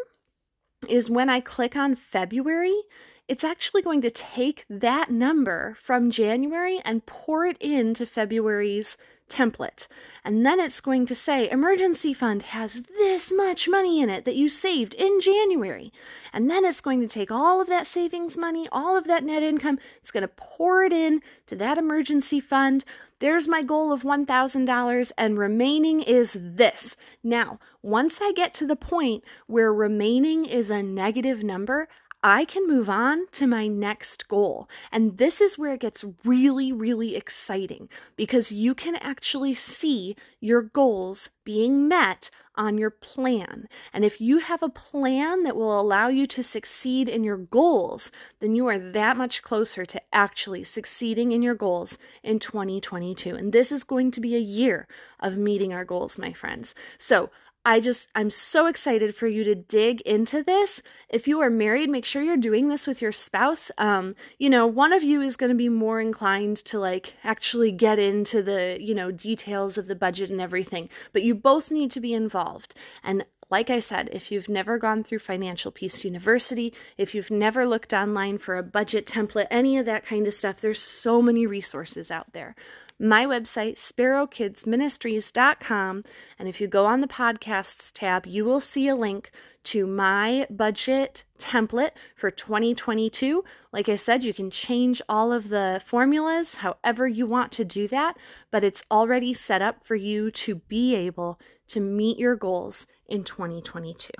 is 0.88 1.08
when 1.08 1.29
I 1.29 1.39
click 1.39 1.75
on 1.75 1.93
February, 1.93 2.82
it's 3.27 3.43
actually 3.43 3.84
going 3.84 4.01
to 4.01 4.10
take 4.10 4.65
that 4.67 5.12
number 5.12 5.77
from 5.79 6.10
January 6.10 6.82
and 6.84 7.05
pour 7.05 7.45
it 7.45 7.58
into 7.60 8.08
February's 8.08 8.97
template. 9.29 9.87
And 10.23 10.45
then 10.45 10.59
it's 10.59 10.81
going 10.81 11.05
to 11.05 11.15
say 11.15 11.49
emergency 11.49 12.13
fund 12.13 12.43
has 12.43 12.81
this 12.97 13.31
much 13.31 13.69
money 13.69 14.01
in 14.01 14.09
it 14.09 14.25
that 14.25 14.35
you 14.35 14.49
saved 14.49 14.93
in 14.93 15.21
January. 15.21 15.93
And 16.33 16.49
then 16.49 16.65
it's 16.65 16.81
going 16.81 17.01
to 17.01 17.07
take 17.07 17.31
all 17.31 17.61
of 17.61 17.67
that 17.67 17.87
savings 17.87 18.37
money, 18.37 18.67
all 18.71 18.97
of 18.97 19.05
that 19.05 19.23
net 19.23 19.43
income, 19.43 19.79
it's 19.97 20.11
going 20.11 20.21
to 20.21 20.31
pour 20.35 20.83
it 20.83 20.93
in 20.93 21.21
to 21.47 21.55
that 21.55 21.77
emergency 21.77 22.39
fund. 22.39 22.83
There's 23.19 23.47
my 23.47 23.63
goal 23.63 23.91
of 23.91 24.03
$1,000 24.03 25.11
and 25.17 25.37
remaining 25.37 26.01
is 26.01 26.37
this. 26.39 26.95
Now, 27.23 27.59
once 27.81 28.19
I 28.21 28.31
get 28.31 28.53
to 28.55 28.65
the 28.65 28.75
point 28.75 29.23
where 29.47 29.73
remaining 29.73 30.45
is 30.45 30.69
a 30.69 30.81
negative 30.83 31.43
number, 31.43 31.87
I 32.21 32.43
can 32.43 32.67
move 32.67 32.89
on 32.89 33.27
to 33.34 33.47
my 33.47 33.67
next 33.67 34.27
goal. 34.27 34.69
And 34.91 35.17
this 35.17 35.39
is 35.39 35.58
where 35.58 35.73
it 35.73 35.79
gets 35.79 36.03
really, 36.25 36.71
really 36.73 37.15
exciting 37.15 37.88
because 38.17 38.51
you 38.51 38.75
can 38.75 38.95
actually 38.97 39.53
see 39.53 40.17
your 40.41 40.62
goals 40.62 41.29
being 41.45 41.88
met 41.88 42.29
on 42.55 42.77
your 42.77 42.89
plan. 42.89 43.69
And 43.93 44.03
if 44.03 44.19
you 44.19 44.39
have 44.39 44.62
a 44.62 44.67
plan 44.67 45.43
that 45.43 45.55
will 45.55 45.79
allow 45.79 46.10
you 46.10 46.27
to 46.27 46.43
succeed 46.43 47.08
in 47.08 47.23
your 47.23 47.38
goals, 47.38 48.12
then 48.41 48.53
you 48.53 48.67
are 48.67 48.77
that 48.77 49.15
much 49.15 49.41
closer 49.41 49.86
to 49.86 50.01
actually 50.12 50.65
succeeding 50.65 51.32
in 51.32 51.41
your 51.41 51.55
goals 51.55 51.97
in 52.21 52.38
2022. 52.38 53.34
And 53.34 53.53
this 53.53 53.71
is 53.71 53.86
going 53.86 54.12
to 54.12 54.19
be 54.19 54.36
a 54.36 54.39
year 54.39 54.89
of 55.21 55.38
meeting 55.38 55.73
our 55.73 55.86
goals, 55.86 56.17
my 56.17 56.34
friends. 56.34 56.75
So 56.97 57.29
I 57.69 57.79
just, 57.79 58.10
I'm 58.15 58.32
so 58.32 58.65
excited 58.65 59.13
for 59.13 59.27
you 59.27 59.43
to 59.43 59.53
dig 59.53 60.01
into 60.01 60.41
this. 60.41 60.82
If 61.08 61.27
you 61.27 61.39
are 61.41 61.51
married, 61.51 61.88
make 61.88 62.03
sure 62.03 62.23
you're 62.23 62.36
doing 62.36 62.67
this 62.67 62.88
with 62.88 62.99
your 62.99 63.12
spouse. 63.12 63.69
Um, 63.77 64.15
you 64.39 64.49
know, 64.49 64.65
one 64.65 64.91
of 64.91 65.03
you 65.03 65.21
is 65.21 65.38
going 65.38 65.51
to 65.51 65.55
be 65.55 65.69
more 65.69 66.01
inclined 66.01 66.58
to 66.65 66.79
like 66.79 67.13
actually 67.23 67.71
get 67.71 67.99
into 67.99 68.41
the, 68.41 68.79
you 68.82 68.95
know, 68.95 69.12
details 69.12 69.77
of 69.77 69.86
the 69.86 69.93
budget 69.93 70.32
and 70.32 70.41
everything, 70.41 70.89
but 71.13 71.21
you 71.21 71.36
both 71.36 71.69
need 71.69 71.91
to 71.91 71.99
be 71.99 72.12
involved. 72.12 72.73
And 73.03 73.23
like 73.49 73.69
I 73.69 73.79
said, 73.79 74.09
if 74.12 74.29
you've 74.31 74.49
never 74.49 74.77
gone 74.77 75.03
through 75.03 75.19
Financial 75.19 75.71
Peace 75.71 76.05
University, 76.05 76.73
if 76.97 77.13
you've 77.15 77.31
never 77.31 77.65
looked 77.65 77.93
online 77.93 78.38
for 78.38 78.55
a 78.55 78.63
budget 78.63 79.07
template, 79.07 79.47
any 79.49 79.77
of 79.77 79.85
that 79.85 80.05
kind 80.05 80.27
of 80.27 80.33
stuff, 80.33 80.59
there's 80.62 80.81
so 80.81 81.21
many 81.21 81.47
resources 81.47 82.12
out 82.12 82.33
there. 82.33 82.55
My 82.99 83.25
website, 83.25 83.77
sparrowkidsministries.com, 83.77 86.03
and 86.38 86.49
if 86.49 86.62
you 86.62 86.67
go 86.67 86.85
on 86.85 87.01
the 87.01 87.07
podcasts 87.07 87.91
tab, 87.93 88.27
you 88.27 88.45
will 88.45 88.59
see 88.59 88.88
a 88.88 88.95
link 88.95 89.31
to 89.63 89.88
my 89.88 90.45
budget 90.49 91.23
template 91.38 91.91
for 92.15 92.29
2022. 92.29 93.43
Like 93.71 93.89
I 93.89 93.95
said, 93.95 94.23
you 94.23 94.33
can 94.33 94.49
change 94.49 95.01
all 95.09 95.31
of 95.31 95.49
the 95.49 95.81
formulas 95.85 96.55
however 96.55 97.07
you 97.07 97.25
want 97.25 97.51
to 97.53 97.65
do 97.65 97.88
that, 97.88 98.17
but 98.51 98.63
it's 98.63 98.83
already 98.91 99.33
set 99.33 99.62
up 99.62 99.83
for 99.83 99.95
you 99.95 100.31
to 100.31 100.55
be 100.55 100.95
able 100.95 101.39
to 101.69 101.79
meet 101.79 102.19
your 102.19 102.36
goals 102.36 102.86
in 103.08 103.23
2022. 103.23 104.12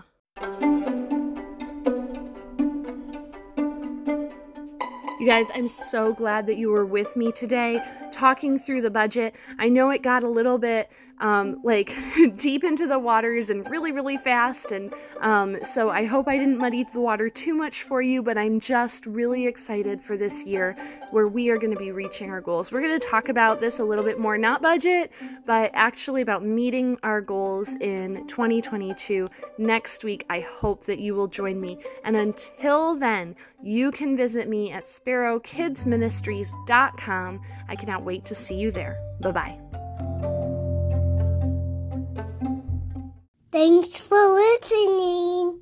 You 5.20 5.26
guys, 5.26 5.52
I'm 5.54 5.68
so 5.68 6.14
glad 6.14 6.46
that 6.48 6.58
you 6.58 6.70
were 6.70 6.86
with 6.86 7.18
me 7.18 7.34
today 7.34 7.82
talking 8.20 8.60
through 8.60 8.82
the 8.82 8.90
budget. 8.90 9.34
I 9.58 9.70
know 9.70 9.92
it 9.92 10.02
got 10.02 10.24
a 10.24 10.30
little 10.30 10.58
bit 10.58 10.92
um, 11.20 11.62
like 11.64 11.96
deep 12.38 12.64
into 12.64 12.88
the 12.88 12.98
waters 12.98 13.50
and 13.50 13.70
really, 13.70 13.92
really 13.92 14.18
fast. 14.18 14.72
And 14.72 14.94
um, 15.22 15.62
so 15.64 15.90
I 15.90 16.06
hope 16.06 16.28
I 16.28 16.38
didn't 16.38 16.58
muddy 16.58 16.84
the 16.84 17.00
water 17.00 17.30
too 17.30 17.54
much 17.54 17.84
for 17.84 18.02
you, 18.02 18.24
but 18.24 18.38
I'm 18.38 18.60
just 18.60 19.06
really 19.06 19.48
excited 19.48 20.02
for 20.02 20.18
this 20.18 20.44
year 20.46 20.76
where 21.12 21.28
we 21.28 21.50
are 21.50 21.58
going 21.58 21.74
to 21.74 21.80
be 21.80 21.92
reaching 21.92 22.30
our 22.30 22.40
goals. 22.42 22.72
We're 22.72 22.82
going 22.82 23.00
to 23.00 23.08
talk 23.08 23.30
about 23.30 23.60
this 23.60 23.80
a 23.80 23.84
little 23.84 24.06
bit 24.06 24.20
more, 24.20 24.38
not 24.38 24.62
budget, 24.62 25.12
but 25.46 25.72
actually 25.74 26.22
about 26.22 26.44
meeting 26.44 26.98
our 27.04 27.22
goals 27.22 27.76
in 27.76 28.28
2022 28.28 29.28
next 29.58 30.04
week. 30.04 30.26
I 30.30 30.42
hope 30.42 30.84
that 30.86 31.00
you 31.00 31.16
will 31.16 31.28
join 31.28 31.60
me. 31.60 31.80
And 32.04 32.16
until 32.16 32.96
then, 32.96 33.36
you 33.62 33.92
can 33.92 34.16
visit 34.16 34.48
me 34.48 34.72
at 34.72 34.86
sparrowkidsministries.com. 34.86 37.42
I 37.68 37.76
cannot 37.76 38.06
wait 38.10 38.26
to 38.26 38.34
see 38.34 38.56
you 38.56 38.72
there. 38.72 38.98
Bye 39.22 39.32
bye. 39.32 39.56
Thanks 43.52 44.00
for 44.00 44.22
listening. 44.34 45.60